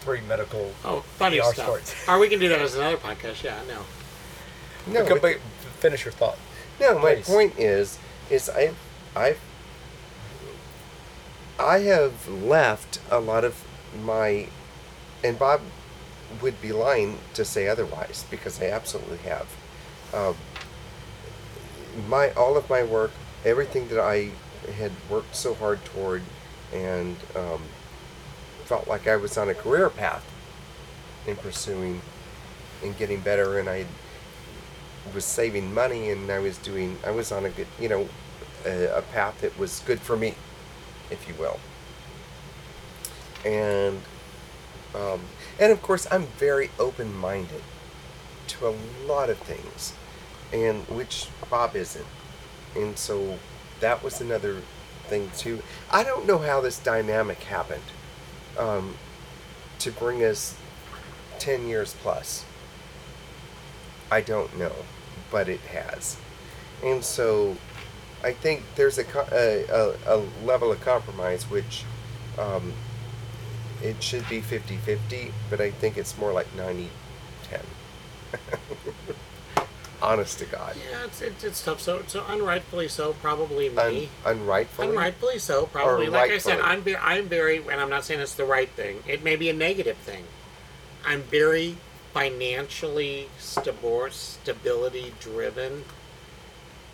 three 0.00 0.20
medical. 0.22 0.72
Oh, 0.84 1.00
funny 1.18 1.38
PR 1.38 1.52
stuff. 1.52 1.64
stories. 1.66 1.94
Or 2.08 2.18
we 2.18 2.28
can 2.28 2.38
do 2.38 2.48
that 2.48 2.60
as 2.60 2.74
another 2.74 2.96
podcast. 2.96 3.42
Yeah, 3.42 3.60
no. 3.68 3.82
no, 4.92 5.06
but- 5.08 5.20
but 5.22 5.36
finish 5.80 6.04
your 6.04 6.12
thought. 6.12 6.38
no. 6.80 6.98
My 6.98 7.16
please. 7.16 7.26
point 7.26 7.58
is, 7.58 7.98
is 8.30 8.48
I, 8.48 8.72
I, 9.16 9.36
I 11.58 11.78
have 11.80 12.28
left 12.28 13.00
a 13.10 13.20
lot 13.20 13.44
of 13.44 13.64
my, 14.02 14.48
and 15.22 15.38
Bob 15.38 15.60
would 16.40 16.60
be 16.60 16.72
lying 16.72 17.18
to 17.34 17.44
say 17.44 17.68
otherwise 17.68 18.24
because 18.30 18.60
I 18.60 18.66
absolutely 18.66 19.18
have. 19.18 19.48
Um, 20.14 20.36
my 22.08 22.32
all 22.32 22.56
of 22.56 22.68
my 22.70 22.82
work, 22.82 23.10
everything 23.44 23.88
that 23.88 24.00
I 24.00 24.30
had 24.76 24.92
worked 25.10 25.34
so 25.34 25.54
hard 25.54 25.84
toward, 25.84 26.22
and 26.72 27.16
um, 27.36 27.62
felt 28.64 28.88
like 28.88 29.06
I 29.06 29.16
was 29.16 29.36
on 29.36 29.48
a 29.48 29.54
career 29.54 29.90
path 29.90 30.24
in 31.26 31.36
pursuing 31.36 32.00
and 32.82 32.96
getting 32.96 33.20
better, 33.20 33.58
and 33.58 33.68
I 33.68 33.86
was 35.14 35.24
saving 35.24 35.74
money, 35.74 36.10
and 36.10 36.30
I 36.30 36.38
was 36.38 36.58
doing, 36.58 36.98
I 37.06 37.10
was 37.10 37.32
on 37.32 37.44
a 37.44 37.50
good, 37.50 37.66
you 37.78 37.88
know, 37.88 38.08
a, 38.64 38.98
a 38.98 39.02
path 39.02 39.40
that 39.40 39.58
was 39.58 39.80
good 39.80 40.00
for 40.00 40.16
me, 40.16 40.34
if 41.10 41.28
you 41.28 41.34
will. 41.34 41.58
And 43.44 44.00
um, 44.94 45.20
and 45.58 45.72
of 45.72 45.82
course, 45.82 46.06
I'm 46.10 46.26
very 46.38 46.70
open 46.78 47.14
minded 47.14 47.62
to 48.48 48.68
a 48.68 48.74
lot 49.06 49.30
of 49.30 49.38
things, 49.38 49.94
and 50.52 50.82
which 50.88 51.28
Bob 51.50 51.76
isn't. 51.76 52.06
And 52.74 52.96
so 52.96 53.38
that 53.80 54.02
was 54.02 54.20
another 54.20 54.62
thing, 55.04 55.30
too. 55.36 55.62
I 55.90 56.04
don't 56.04 56.26
know 56.26 56.38
how 56.38 56.60
this 56.60 56.78
dynamic 56.78 57.42
happened 57.44 57.82
um, 58.58 58.96
to 59.78 59.90
bring 59.90 60.24
us 60.24 60.56
10 61.38 61.66
years 61.68 61.94
plus. 62.02 62.44
I 64.10 64.20
don't 64.20 64.58
know, 64.58 64.72
but 65.30 65.48
it 65.48 65.60
has. 65.60 66.16
And 66.84 67.02
so 67.04 67.56
I 68.22 68.32
think 68.32 68.62
there's 68.76 68.98
a, 68.98 69.04
a, 69.32 69.94
a, 70.06 70.22
level 70.44 70.70
of 70.70 70.80
compromise 70.80 71.44
which 71.50 71.84
um, 72.38 72.72
it 73.82 74.02
should 74.02 74.28
be 74.28 74.40
50 74.40 74.76
50, 74.76 75.32
but 75.50 75.60
I 75.60 75.70
think 75.70 75.96
it's 75.96 76.16
more 76.18 76.32
like 76.32 76.52
90 76.54 76.88
10. 77.44 77.60
Honest 80.02 80.40
to 80.40 80.46
God. 80.46 80.74
Yeah, 80.90 81.04
it's, 81.04 81.22
it's, 81.22 81.44
it's 81.44 81.64
tough. 81.64 81.80
So, 81.80 82.02
so 82.08 82.24
unrightfully 82.28 82.88
so, 82.88 83.12
probably 83.14 83.68
me. 83.68 84.08
Un- 84.24 84.38
unrightfully? 84.38 84.88
Unrightfully 84.88 85.38
so, 85.38 85.66
probably. 85.66 86.08
Or 86.08 86.10
Like 86.10 86.32
I 86.32 86.38
said. 86.38 86.60
I'm 86.60 86.82
very, 86.82 86.96
I'm 86.96 87.28
very, 87.28 87.58
and 87.58 87.80
I'm 87.80 87.88
not 87.88 88.04
saying 88.04 88.20
it's 88.20 88.34
the 88.34 88.44
right 88.44 88.68
thing. 88.70 89.02
It 89.06 89.22
may 89.22 89.36
be 89.36 89.48
a 89.48 89.52
negative 89.52 89.96
thing. 89.98 90.24
I'm 91.06 91.22
very 91.22 91.76
financially 92.12 93.28
stable, 93.38 94.08
stability 94.10 95.14
driven. 95.20 95.84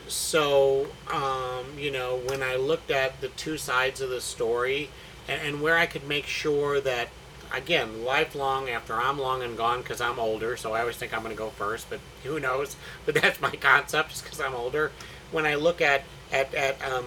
So, 0.07 0.89
um, 1.11 1.79
you 1.79 1.91
know, 1.91 2.21
when 2.27 2.43
I 2.43 2.57
looked 2.57 2.91
at 2.91 3.21
the 3.21 3.29
two 3.29 3.57
sides 3.59 4.01
of 4.01 4.11
the 4.11 4.21
story, 4.21 4.91
and, 5.29 5.41
and 5.43 5.63
where 5.63 5.77
I 5.77 5.87
could 5.87 6.09
make 6.09 6.27
sure 6.27 6.81
that, 6.81 7.09
again, 7.53 8.05
lifelong 8.05 8.69
after 8.69 8.95
I'm 8.95 9.19
long 9.19 9.43
and 9.43 9.57
gone 9.57 9.83
because 9.83 10.01
I'm 10.01 10.19
older, 10.19 10.57
so 10.57 10.73
I 10.73 10.81
always 10.81 10.97
think 10.97 11.15
I'm 11.15 11.23
going 11.23 11.35
to 11.35 11.39
go 11.39 11.51
first, 11.51 11.89
but 11.91 12.01
who 12.25 12.41
knows? 12.41 12.77
But 13.07 13.15
that's 13.15 13.41
my 13.41 13.51
concept, 13.51 14.11
just 14.11 14.25
because 14.25 14.41
I'm 14.41 14.55
older. 14.55 14.93
When 15.31 15.47
I 15.47 15.55
look 15.55 15.81
at 15.81 16.05
at 16.33 16.55
at 16.55 16.83
um, 16.83 17.07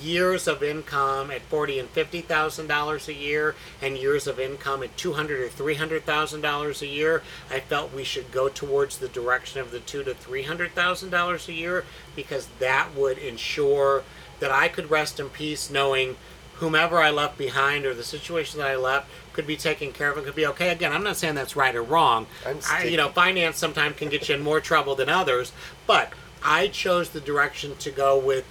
years 0.00 0.48
of 0.48 0.62
income 0.62 1.30
at 1.30 1.42
forty 1.42 1.78
and 1.78 1.88
fifty 1.88 2.20
thousand 2.20 2.66
dollars 2.68 3.08
a 3.08 3.14
year, 3.14 3.54
and 3.80 3.96
years 3.96 4.26
of 4.26 4.38
income 4.40 4.82
at 4.82 4.96
two 4.96 5.12
hundred 5.12 5.40
or 5.40 5.48
three 5.48 5.74
hundred 5.74 6.04
thousand 6.04 6.40
dollars 6.40 6.82
a 6.82 6.86
year, 6.86 7.22
I 7.50 7.60
felt 7.60 7.92
we 7.92 8.04
should 8.04 8.32
go 8.32 8.48
towards 8.48 8.98
the 8.98 9.08
direction 9.08 9.60
of 9.60 9.70
the 9.70 9.80
two 9.80 10.02
to 10.04 10.14
three 10.14 10.42
hundred 10.44 10.74
thousand 10.74 11.10
dollars 11.10 11.48
a 11.48 11.52
year 11.52 11.84
because 12.16 12.48
that 12.58 12.94
would 12.96 13.18
ensure 13.18 14.04
that 14.40 14.50
I 14.50 14.68
could 14.68 14.90
rest 14.90 15.20
in 15.20 15.28
peace 15.28 15.70
knowing 15.70 16.16
whomever 16.62 16.98
I 16.98 17.10
left 17.10 17.36
behind 17.36 17.84
or 17.84 17.92
the 17.92 18.04
situation 18.04 18.60
that 18.60 18.68
I 18.68 18.76
left 18.76 19.10
could 19.32 19.48
be 19.48 19.56
taken 19.56 19.90
care 19.90 20.12
of 20.12 20.16
and 20.16 20.24
could 20.24 20.36
be 20.36 20.46
okay. 20.46 20.70
Again, 20.70 20.92
I'm 20.92 21.02
not 21.02 21.16
saying 21.16 21.34
that's 21.34 21.56
right 21.56 21.74
or 21.74 21.82
wrong. 21.82 22.28
I'm 22.46 22.60
I, 22.70 22.84
you 22.84 22.96
know, 22.96 23.08
finance 23.08 23.58
sometimes 23.58 23.96
can 23.96 24.08
get 24.08 24.28
you 24.28 24.36
in 24.36 24.42
more 24.42 24.60
trouble 24.60 24.94
than 24.94 25.08
others, 25.08 25.52
but 25.88 26.12
I 26.40 26.68
chose 26.68 27.08
the 27.08 27.20
direction 27.20 27.74
to 27.78 27.90
go 27.90 28.16
with 28.16 28.44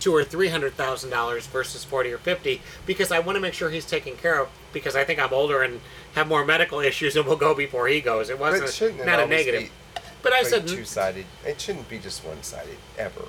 two 0.00 0.14
or 0.14 0.22
three 0.22 0.48
hundred 0.48 0.74
thousand 0.74 1.08
dollars 1.08 1.46
versus 1.46 1.82
forty 1.82 2.12
or 2.12 2.18
fifty 2.18 2.60
because 2.84 3.10
I 3.10 3.20
want 3.20 3.36
to 3.36 3.40
make 3.40 3.54
sure 3.54 3.70
he's 3.70 3.86
taken 3.86 4.16
care 4.16 4.38
of 4.38 4.50
because 4.74 4.94
I 4.94 5.04
think 5.04 5.18
I'm 5.18 5.32
older 5.32 5.62
and 5.62 5.80
have 6.14 6.28
more 6.28 6.44
medical 6.44 6.80
issues 6.90 7.16
and 7.16 7.24
will 7.24 7.36
go 7.36 7.54
before 7.54 7.88
he 7.88 8.02
goes. 8.02 8.28
It 8.28 8.38
wasn't 8.38 8.82
it 8.82 9.06
not 9.06 9.20
a 9.20 9.26
negative. 9.26 9.70
But 10.22 10.34
I 10.34 10.42
said 10.42 10.62
hmm. 10.62 10.76
two 10.76 10.84
sided. 10.84 11.24
It 11.46 11.58
shouldn't 11.58 11.88
be 11.88 11.98
just 11.98 12.22
one 12.22 12.42
sided 12.42 12.76
ever. 12.98 13.22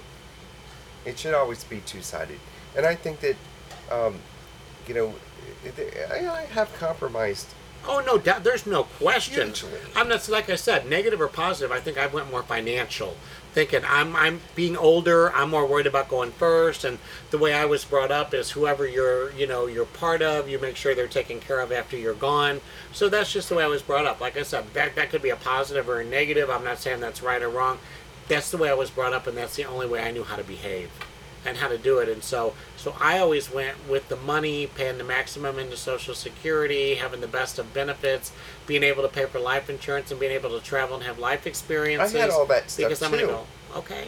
It 1.06 1.18
should 1.18 1.34
always 1.34 1.64
be 1.64 1.80
two 1.86 2.02
sided. 2.02 2.40
And 2.76 2.86
I 2.86 2.96
think 2.96 3.22
that, 3.22 3.38
um, 3.92 4.16
you 4.88 4.94
know, 4.94 5.14
I, 6.12 6.28
I 6.28 6.42
have 6.54 6.74
compromised. 6.78 7.48
Oh 7.88 8.04
no, 8.06 8.18
doubt 8.18 8.44
there's 8.44 8.66
no 8.66 8.84
question. 8.84 9.48
Hugely. 9.48 9.80
I'm 9.96 10.10
not 10.10 10.28
like 10.28 10.50
I 10.50 10.56
said, 10.56 10.90
negative 10.90 11.22
or 11.22 11.28
positive. 11.28 11.72
I 11.72 11.80
think 11.80 11.98
I 11.98 12.08
went 12.08 12.30
more 12.30 12.44
financial, 12.44 13.16
thinking 13.54 13.82
I'm 13.88 14.16
I'm 14.16 14.42
being 14.56 14.76
older. 14.76 15.32
I'm 15.34 15.52
more 15.52 15.66
worried 15.66 15.88
about 15.88 16.10
going 16.10 16.32
first, 16.32 16.84
and 16.84 17.00
the 17.32 17.38
way 17.38 17.54
I 17.54 17.66
was 17.66 17.86
brought 17.86 18.12
up 18.12 18.34
is 18.34 18.52
whoever 18.52 18.86
you're 18.86 19.32
you 19.34 19.48
know 19.48 19.68
you're 19.68 19.86
part 19.86 20.22
of, 20.22 20.50
you 20.50 20.60
make 20.60 20.76
sure 20.76 20.96
they're 20.96 21.08
taken 21.08 21.40
care 21.40 21.60
of 21.62 21.72
after 21.72 21.96
you're 21.98 22.14
gone. 22.14 22.60
So 22.92 23.08
that's 23.08 23.32
just 23.32 23.48
the 23.48 23.56
way 23.56 23.64
I 23.64 23.68
was 23.68 23.82
brought 23.82 24.06
up. 24.06 24.20
Like 24.20 24.36
I 24.38 24.44
said, 24.44 24.74
that 24.74 24.96
that 24.96 25.10
could 25.10 25.22
be 25.22 25.30
a 25.30 25.38
positive 25.38 25.88
or 25.88 26.02
a 26.02 26.06
negative. 26.06 26.50
I'm 26.50 26.64
not 26.64 26.80
saying 26.80 27.00
that's 27.00 27.22
right 27.22 27.42
or 27.42 27.50
wrong. 27.50 27.80
That's 28.28 28.52
the 28.52 28.58
way 28.58 28.70
I 28.70 28.74
was 28.74 28.90
brought 28.90 29.14
up, 29.14 29.28
and 29.28 29.38
that's 29.38 29.56
the 29.56 29.66
only 29.66 29.88
way 29.88 30.02
I 30.02 30.12
knew 30.12 30.24
how 30.24 30.36
to 30.36 30.44
behave 30.44 30.90
and 31.48 31.58
how 31.58 31.70
to 31.70 31.78
do 31.78 32.00
it. 32.00 32.10
And 32.10 32.22
so, 32.24 32.54
so 32.76 32.96
I 33.00 33.20
always 33.20 33.52
went 33.52 33.90
with 33.90 34.10
the 34.10 34.18
money, 34.18 34.68
paying 34.68 34.98
the 34.98 35.04
maximum 35.04 35.58
into 35.58 35.78
Social 35.78 36.14
Security, 36.14 36.96
having 36.96 37.22
the 37.22 37.28
best 37.28 37.58
of 37.58 37.74
benefits, 37.74 38.32
being 38.68 38.84
able 38.84 39.02
to 39.04 39.10
pay 39.10 39.26
for 39.26 39.40
life 39.40 39.70
insurance, 39.70 40.12
and 40.12 40.20
being 40.20 40.34
able 40.34 40.50
to 40.50 40.64
travel 40.64 40.96
and 40.98 41.06
have 41.06 41.18
life 41.18 41.48
experiences. 41.48 42.14
I 42.16 42.20
had 42.20 42.30
all 42.30 42.46
that 42.48 42.70
stuff, 42.70 42.90
because 42.90 43.02
I'm 43.02 43.12
too. 43.12 43.18
to 43.20 43.26
go. 43.28 43.46
Okay. 43.78 44.08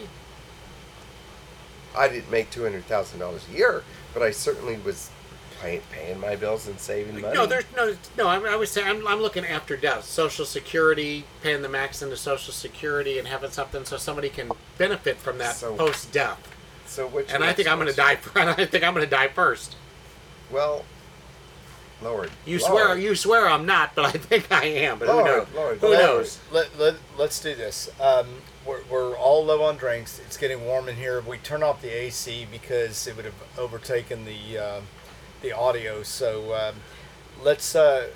I 1.96 2.08
didn't 2.08 2.30
make 2.30 2.50
two 2.50 2.62
hundred 2.62 2.84
thousand 2.84 3.18
dollars 3.18 3.44
a 3.52 3.56
year, 3.56 3.82
but 4.14 4.22
I 4.22 4.30
certainly 4.30 4.78
was 4.84 5.10
pay, 5.60 5.80
paying 5.90 6.20
my 6.20 6.36
bills 6.36 6.68
and 6.68 6.78
saving 6.78 7.20
money. 7.20 7.34
No, 7.34 7.46
there's 7.46 7.64
no, 7.76 7.96
no. 8.16 8.28
I, 8.28 8.38
I 8.52 8.56
was 8.56 8.70
saying 8.70 8.86
I'm, 8.86 9.06
I'm 9.08 9.20
looking 9.20 9.44
after 9.44 9.76
death, 9.76 10.04
Social 10.04 10.44
Security, 10.44 11.24
paying 11.42 11.62
the 11.62 11.68
max 11.68 12.00
into 12.00 12.16
Social 12.16 12.52
Security, 12.52 13.18
and 13.18 13.26
having 13.26 13.50
something 13.50 13.84
so 13.84 13.96
somebody 13.96 14.28
can 14.28 14.52
benefit 14.78 15.16
from 15.16 15.38
that 15.38 15.56
So- 15.56 15.74
post 15.74 16.12
death. 16.12 16.38
So 16.90 17.06
what's 17.06 17.32
And 17.34 17.44
I 17.44 17.52
think 17.52 17.68
I'm 17.68 17.78
going 17.78 17.88
to 17.90 17.96
die. 17.96 18.18
next 18.34 18.48
I 18.50 18.66
think 18.66 18.84
I'm 18.84 18.92
going 18.94 19.06
to 19.06 19.10
die 19.10 19.28
first. 19.28 19.76
Well, 20.50 20.84
Lord, 22.02 22.30
You 22.46 22.58
Lord. 22.58 22.70
swear, 22.70 22.98
you 22.98 23.14
swear 23.14 23.46
I'm 23.48 23.66
not, 23.66 23.94
but 23.94 24.06
I 24.06 24.10
think 24.12 24.50
I 24.50 24.64
am. 24.64 24.98
But 24.98 25.08
Lord, 25.08 25.26
who 25.26 25.32
knows? 25.36 25.46
Lord, 25.54 25.78
who 25.78 25.86
Lord. 25.88 25.98
knows? 25.98 26.38
Let, 26.50 26.78
let, 26.78 26.94
let's 27.18 27.40
do 27.40 27.54
this. 27.54 27.90
Um, 28.00 28.26
we're, 28.66 28.80
we're 28.90 29.16
all 29.16 29.44
low 29.44 29.62
on 29.62 29.76
drinks. 29.76 30.18
It's 30.18 30.36
getting 30.36 30.64
warm 30.64 30.88
in 30.88 30.96
here. 30.96 31.20
We 31.20 31.36
turn 31.38 31.62
off 31.62 31.82
the 31.82 31.90
AC 31.90 32.46
because 32.50 33.06
it 33.06 33.16
would 33.16 33.24
have 33.26 33.34
overtaken 33.58 34.24
the 34.24 34.58
uh, 34.58 34.80
the 35.42 35.52
audio. 35.52 36.02
So 36.02 36.54
um, 36.54 36.74
let's 37.42 37.74
uh, 37.74 38.08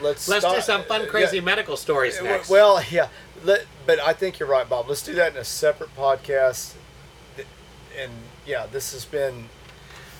let's 0.00 0.28
Let's 0.28 0.44
do 0.44 0.60
some 0.60 0.82
fun, 0.84 1.02
uh, 1.02 1.06
crazy 1.06 1.36
yeah. 1.36 1.42
medical 1.42 1.76
stories 1.76 2.18
Uh, 2.18 2.24
next. 2.24 2.48
Well, 2.50 2.82
yeah, 2.90 3.08
let, 3.44 3.66
but 3.86 4.00
I 4.00 4.12
think 4.14 4.38
you're 4.38 4.48
right, 4.48 4.68
Bob. 4.68 4.88
Let's 4.88 5.02
do 5.02 5.14
that 5.14 5.32
in 5.32 5.38
a 5.38 5.44
separate 5.44 5.94
podcast. 5.96 6.74
Th- 7.96 8.08
And 8.08 8.12
yeah, 8.46 8.66
this 8.66 8.92
has 8.92 9.04
been 9.04 9.48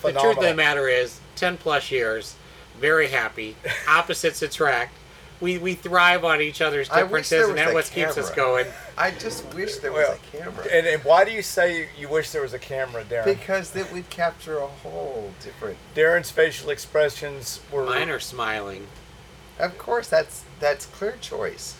the 0.01 0.11
truth 0.11 0.37
of 0.37 0.43
the 0.43 0.53
matter 0.53 0.87
is, 0.87 1.19
ten 1.35 1.57
plus 1.57 1.91
years, 1.91 2.35
very 2.79 3.07
happy. 3.07 3.55
Opposites 3.87 4.41
attract. 4.41 4.93
We 5.39 5.59
we 5.59 5.75
thrive 5.75 6.25
on 6.25 6.41
each 6.41 6.61
other's 6.61 6.89
differences, 6.89 7.43
and 7.47 7.53
was 7.53 7.55
that 7.57 7.69
a 7.69 7.73
what 7.73 7.91
keeps 7.93 8.17
us 8.17 8.31
going. 8.31 8.65
I 8.97 9.11
just 9.11 9.45
wish 9.53 9.75
there 9.77 9.91
was 9.91 10.07
Well, 10.07 10.17
a 10.33 10.37
camera 10.37 10.65
And, 10.73 10.87
and 10.87 11.03
why 11.03 11.25
do 11.25 11.31
you 11.31 11.43
say 11.43 11.89
you 11.95 12.09
wish 12.09 12.31
there 12.31 12.41
was 12.41 12.53
a 12.53 12.59
camera, 12.59 13.03
Darren? 13.03 13.25
because 13.25 13.75
it 13.75 13.93
would 13.93 14.09
capture 14.09 14.57
a 14.57 14.65
whole 14.65 15.31
different. 15.43 15.77
Darren's 15.95 16.31
facial 16.31 16.71
expressions 16.71 17.59
were 17.71 17.85
Mine 17.85 18.09
are 18.09 18.19
smiling. 18.19 18.87
Of 19.59 19.77
course, 19.77 20.07
that's 20.07 20.43
that's 20.59 20.87
clear 20.87 21.17
choice. 21.21 21.77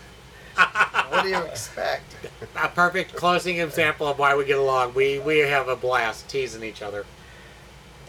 what 1.09 1.23
do 1.23 1.29
you 1.29 1.37
expect? 1.43 2.15
A 2.55 2.67
perfect 2.67 3.15
closing 3.15 3.59
example 3.59 4.07
of 4.07 4.17
why 4.19 4.35
we 4.35 4.45
get 4.45 4.57
along. 4.57 4.93
We 4.93 5.19
we 5.19 5.39
have 5.39 5.67
a 5.67 5.75
blast 5.75 6.29
teasing 6.29 6.63
each 6.63 6.81
other. 6.81 7.05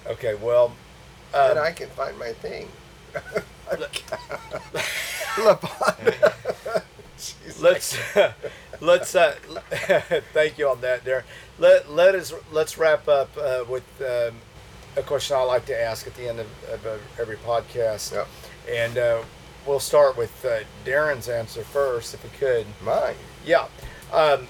okay. 0.07 0.35
Well, 0.35 0.67
um, 1.35 1.51
and 1.51 1.59
I 1.59 1.73
can 1.73 1.89
find 1.91 2.19
my 2.19 2.33
thing. 2.33 2.69
LeBron. 5.37 6.33
Jeez, 7.19 7.61
let's 7.61 7.99
let's 8.81 9.15
uh, 9.15 9.35
thank 10.33 10.59
you 10.59 10.69
on 10.69 10.81
that, 10.83 11.05
Darren. 11.05 11.25
Let 11.59 11.91
let 11.91 12.15
us 12.15 12.33
let's 12.53 12.79
wrap 12.79 13.09
up 13.09 13.31
uh, 13.37 13.65
with 13.69 13.85
um, 14.01 14.37
a 14.97 15.03
question 15.03 15.37
I 15.37 15.43
like 15.43 15.67
to 15.67 15.81
ask 15.81 16.07
at 16.07 16.15
the 16.15 16.29
end 16.29 16.41
of, 16.41 16.47
of 16.73 16.87
uh, 16.87 16.97
every 17.21 17.37
podcast, 17.37 18.13
Yep. 18.13 18.29
and 18.71 18.99
uh, 18.99 19.23
we'll 19.69 19.79
start 19.79 20.17
with 20.17 20.45
uh, 20.47 20.61
Darren's 20.85 21.29
answer 21.29 21.63
first, 21.63 22.15
if 22.15 22.25
we 22.25 22.31
could. 22.31 22.67
Mine. 22.83 23.15
Yeah. 23.45 23.69
Um, 24.11 24.49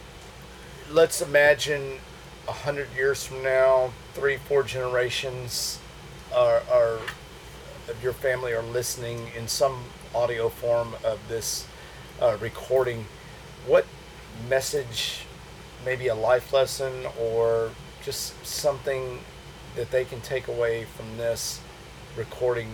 let's 0.90 1.20
imagine 1.20 1.98
a 2.46 2.52
hundred 2.52 2.88
years 2.94 3.26
from 3.26 3.42
now, 3.42 3.92
three, 4.14 4.36
four 4.36 4.62
generations 4.62 5.80
are, 6.34 6.62
are 6.72 7.00
of 7.88 8.02
your 8.02 8.12
family 8.12 8.52
are 8.52 8.62
listening 8.62 9.30
in 9.36 9.48
some 9.48 9.84
audio 10.14 10.48
form 10.48 10.94
of 11.04 11.18
this 11.28 11.66
uh, 12.22 12.36
recording. 12.40 13.06
What 13.66 13.86
message, 14.48 15.24
maybe 15.84 16.06
a 16.08 16.14
life 16.14 16.52
lesson 16.52 17.06
or 17.20 17.72
just 18.04 18.46
something 18.46 19.20
that 19.74 19.90
they 19.90 20.04
can 20.04 20.20
take 20.20 20.48
away 20.48 20.84
from 20.84 21.16
this 21.16 21.60
recording, 22.16 22.68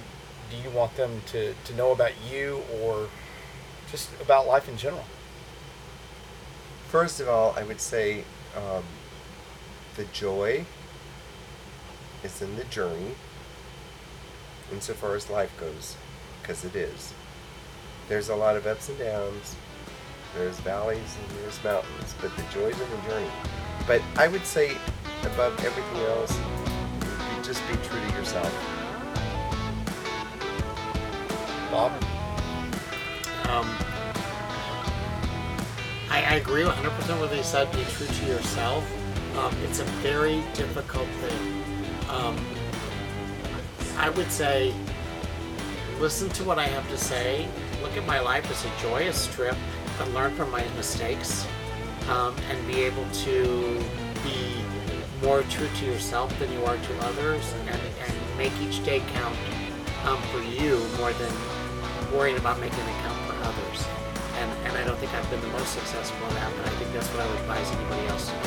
do 0.54 0.68
you 0.68 0.74
want 0.74 0.94
them 0.96 1.22
to, 1.26 1.54
to 1.64 1.74
know 1.74 1.92
about 1.92 2.12
you 2.30 2.62
or 2.80 3.08
just 3.90 4.10
about 4.20 4.46
life 4.46 4.68
in 4.68 4.76
general? 4.76 5.04
First 6.88 7.20
of 7.20 7.28
all, 7.28 7.54
I 7.56 7.64
would 7.64 7.80
say 7.80 8.24
um, 8.56 8.84
the 9.96 10.04
joy 10.06 10.64
is 12.22 12.40
in 12.40 12.56
the 12.56 12.64
journey, 12.64 13.14
insofar 14.72 15.14
as 15.14 15.28
life 15.28 15.52
goes, 15.58 15.96
because 16.40 16.64
it 16.64 16.76
is. 16.76 17.12
There's 18.08 18.28
a 18.28 18.36
lot 18.36 18.56
of 18.56 18.66
ups 18.66 18.88
and 18.88 18.98
downs. 18.98 19.56
There's 20.36 20.58
valleys 20.60 20.98
and 20.98 21.38
there's 21.38 21.62
mountains, 21.62 22.14
but 22.20 22.34
the 22.36 22.42
joys 22.52 22.78
in 22.80 22.90
the 22.90 23.08
journey. 23.08 23.30
But 23.86 24.02
I 24.16 24.28
would 24.28 24.44
say, 24.44 24.76
above 25.22 25.64
everything 25.64 26.00
else, 26.02 26.38
just 27.44 27.60
be 27.68 27.74
true 27.86 28.00
to 28.00 28.16
yourself. 28.16 28.73
Bob? 31.74 31.90
Um, 33.48 33.66
I, 36.08 36.22
I 36.24 36.34
agree 36.34 36.62
100% 36.62 37.20
with 37.20 37.30
what 37.30 37.32
he 37.32 37.42
said. 37.42 37.68
Be 37.72 37.82
true 37.82 38.06
to 38.06 38.26
yourself. 38.26 38.84
Um, 39.36 39.52
it's 39.64 39.80
a 39.80 39.84
very 40.06 40.44
difficult 40.54 41.08
thing. 41.20 41.64
Um, 42.08 42.36
I 43.98 44.08
would 44.10 44.30
say, 44.30 44.72
listen 45.98 46.28
to 46.28 46.44
what 46.44 46.60
I 46.60 46.66
have 46.68 46.88
to 46.90 46.96
say. 46.96 47.48
Look 47.82 47.96
at 47.96 48.06
my 48.06 48.20
life 48.20 48.48
as 48.52 48.64
a 48.64 48.70
joyous 48.80 49.26
trip 49.34 49.56
and 49.98 50.14
learn 50.14 50.32
from 50.36 50.52
my 50.52 50.64
mistakes 50.76 51.44
um, 52.08 52.36
and 52.50 52.66
be 52.68 52.82
able 52.82 53.06
to 53.24 53.82
be 54.22 54.62
more 55.26 55.42
true 55.50 55.68
to 55.74 55.86
yourself 55.86 56.38
than 56.38 56.52
you 56.52 56.64
are 56.66 56.76
to 56.76 56.98
others 57.00 57.52
and, 57.62 57.80
and 58.06 58.38
make 58.38 58.52
each 58.60 58.84
day 58.84 59.02
count 59.12 59.36
um, 60.04 60.22
for 60.30 60.40
you 60.40 60.78
more 60.98 61.12
than 61.14 61.53
worrying 62.14 62.36
about 62.38 62.60
making 62.60 62.78
it 62.78 63.02
count 63.02 63.18
for 63.26 63.34
others. 63.42 63.86
And, 64.38 64.50
and 64.66 64.76
I 64.76 64.84
don't 64.84 64.96
think 64.98 65.12
I've 65.14 65.28
been 65.30 65.40
the 65.40 65.48
most 65.48 65.72
successful 65.72 66.26
in 66.28 66.34
that, 66.34 66.52
but 66.56 66.66
I 66.66 66.70
think 66.76 66.92
that's 66.92 67.08
what 67.08 67.20
I 67.20 67.26
would 67.28 67.40
advise 67.40 67.70
anybody 67.72 68.06
else 68.06 68.26
to 68.26 68.32
do. 68.32 68.38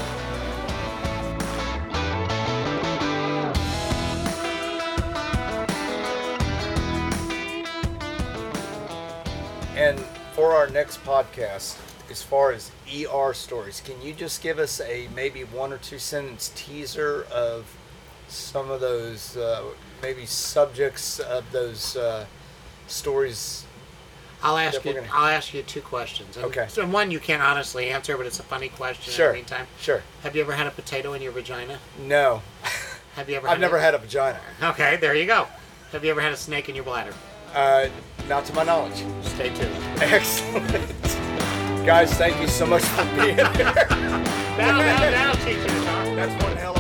And 9.78 10.00
for 10.34 10.54
our 10.54 10.68
next 10.70 11.04
podcast, 11.04 11.78
as 12.10 12.24
far 12.24 12.52
as 12.52 12.72
ER 12.92 13.34
stories, 13.34 13.82
can 13.82 14.02
you 14.02 14.14
just 14.14 14.42
give 14.42 14.60
us 14.60 14.80
a 14.80 15.08
maybe 15.14 15.44
one 15.44 15.74
or 15.74 15.78
two 15.78 16.00
sentence 16.00 16.52
teaser 16.56 17.28
of 17.32 17.76
some 18.28 18.72
of 18.72 18.82
those 18.82 19.36
uh, 19.38 19.64
maybe 20.02 20.26
subjects 20.26 21.20
of 21.20 21.52
those 21.52 21.96
uh, 21.96 22.26
stories. 22.88 23.64
I'll 24.44 24.58
ask 24.58 24.86
you. 24.86 24.94
gonna- 24.94 25.08
I'll 25.12 25.28
ask 25.28 25.54
you 25.54 25.64
two 25.64 25.82
questions. 25.82 26.38
And 26.38 26.46
Okay. 26.46 26.68
So 26.70 26.86
one 26.86 27.10
you 27.10 27.20
can't 27.20 27.42
honestly 27.42 27.90
answer, 27.90 28.16
but 28.18 28.26
it's 28.28 28.40
a 28.40 28.44
funny 28.44 28.70
question. 28.70 29.12
Sure. 29.12 29.28
In 29.28 29.32
the 29.32 29.38
meantime, 29.38 29.68
Sure. 29.82 30.04
have 30.24 30.36
you 30.36 30.42
ever 30.42 30.54
had 30.54 30.68
a 30.68 30.72
potato 30.72 31.14
in 31.14 31.22
your 31.22 31.32
vagina? 31.32 31.80
No, 32.00 32.42
Have 33.16 33.30
you 33.30 33.36
ever? 33.38 33.48
I've 33.48 33.54
had 33.54 33.62
never 33.62 33.78
a, 33.78 33.82
had 33.82 33.96
a 33.96 33.98
vagina. 33.98 34.40
Okay, 34.62 34.98
there 34.98 35.16
you 35.16 35.26
go. 35.26 35.48
Have 35.92 36.04
you 36.06 36.12
ever 36.12 36.22
had 36.22 36.34
a 36.34 36.38
snake 36.38 36.70
in 36.70 36.76
your 36.76 36.84
bladder? 36.84 37.14
Uh, 37.56 37.88
not 38.28 38.46
to 38.46 38.54
my 38.54 38.64
knowledge. 38.64 39.04
Stay 39.24 39.50
tuned. 39.56 39.76
Excellent. 40.02 40.68
Guys, 41.86 42.14
thank 42.14 42.40
you 42.42 42.48
so 42.48 42.66
much 42.68 42.84
for 42.84 43.04
being 43.16 43.36
here. 43.38 43.46
Now, 44.58 44.78
now, 44.78 45.10
now, 45.10 45.34
teach 45.34 45.56
you 45.58 45.64
to 45.64 45.84
talk. 45.86 46.06
That's 46.16 46.44
one 46.44 46.58
hell 46.58 46.77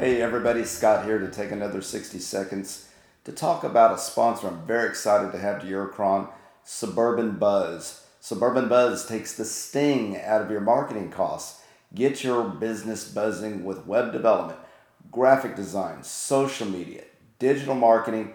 Hey 0.00 0.22
everybody, 0.22 0.64
Scott 0.64 1.04
here 1.04 1.18
to 1.18 1.28
take 1.28 1.50
another 1.50 1.82
60 1.82 2.20
seconds 2.20 2.88
to 3.24 3.32
talk 3.32 3.64
about 3.64 3.92
a 3.92 3.98
sponsor 3.98 4.48
I'm 4.48 4.66
very 4.66 4.88
excited 4.88 5.30
to 5.30 5.38
have 5.38 5.60
to 5.60 5.66
Eurocron, 5.66 6.30
Suburban 6.64 7.32
Buzz. 7.32 8.06
Suburban 8.18 8.66
Buzz 8.66 9.04
takes 9.04 9.36
the 9.36 9.44
sting 9.44 10.18
out 10.18 10.40
of 10.40 10.50
your 10.50 10.62
marketing 10.62 11.10
costs. 11.10 11.60
Get 11.94 12.24
your 12.24 12.44
business 12.44 13.12
buzzing 13.12 13.62
with 13.62 13.86
web 13.86 14.10
development, 14.10 14.58
graphic 15.12 15.54
design, 15.54 16.02
social 16.02 16.66
media, 16.66 17.04
digital 17.38 17.74
marketing, 17.74 18.32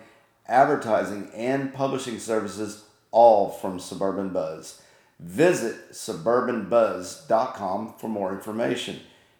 advertising, 0.47 1.32
and 1.34 1.73
publishing 1.73 2.19
services, 2.19 2.84
all 3.10 3.49
from 3.49 3.80
Suburban 3.80 4.30
Buzz. 4.30 4.84
Visit 5.19 5.93
suburbanbuzz.com 5.93 7.95
for 7.97 8.08
more 8.08 8.32
information. 8.32 8.99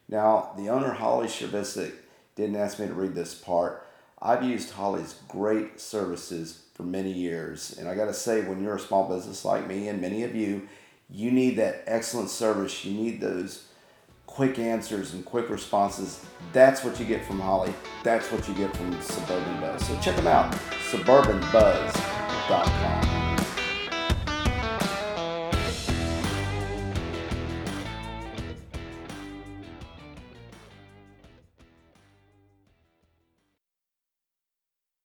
Now, 0.10 0.54
the 0.58 0.70
owner, 0.70 0.94
Holly 0.94 1.28
Shervisic, 1.28 1.94
didn't 2.36 2.58
ask 2.58 2.80
me 2.80 2.88
to 2.88 2.94
read 2.94 3.16
this 3.16 3.34
part. 3.34 3.88
I've 4.22 4.44
used 4.44 4.72
Holly's 4.72 5.16
great 5.28 5.80
services 5.80 6.64
for 6.74 6.84
many 6.84 7.12
years, 7.12 7.76
and 7.78 7.88
I 7.88 7.96
got 7.96 8.06
to 8.06 8.14
say, 8.14 8.42
when 8.42 8.64
you're 8.64 8.76
a 8.76 8.80
small 8.80 9.08
business 9.08 9.46
like 9.46 9.68
me 9.68 9.88
and 9.88 10.02
many 10.02 10.24
of 10.24 10.36
you, 10.36 10.68
you 11.10 11.32
need 11.32 11.58
that 11.58 11.84
excellent 11.86 12.30
service. 12.30 12.84
You 12.84 13.00
need 13.00 13.22
those 13.22 13.68
quick 14.26 14.58
answers 14.60 15.14
and 15.14 15.24
quick 15.24 15.50
responses. 15.50 16.26
That's 16.52 16.84
what 16.84 17.00
you 17.00 17.06
get 17.06 17.24
from 17.26 17.40
Holly. 17.40 17.74
That's 18.04 18.30
what 18.32 18.48
you 18.48 18.56
get 18.56 18.76
from 18.76 19.00
Suburban 19.02 19.62
Buzz. 19.62 19.86
So 19.86 19.98
check 20.00 20.16
them 20.16 20.28
out, 20.28 20.52
suburbanbuzz.com. 20.92 23.25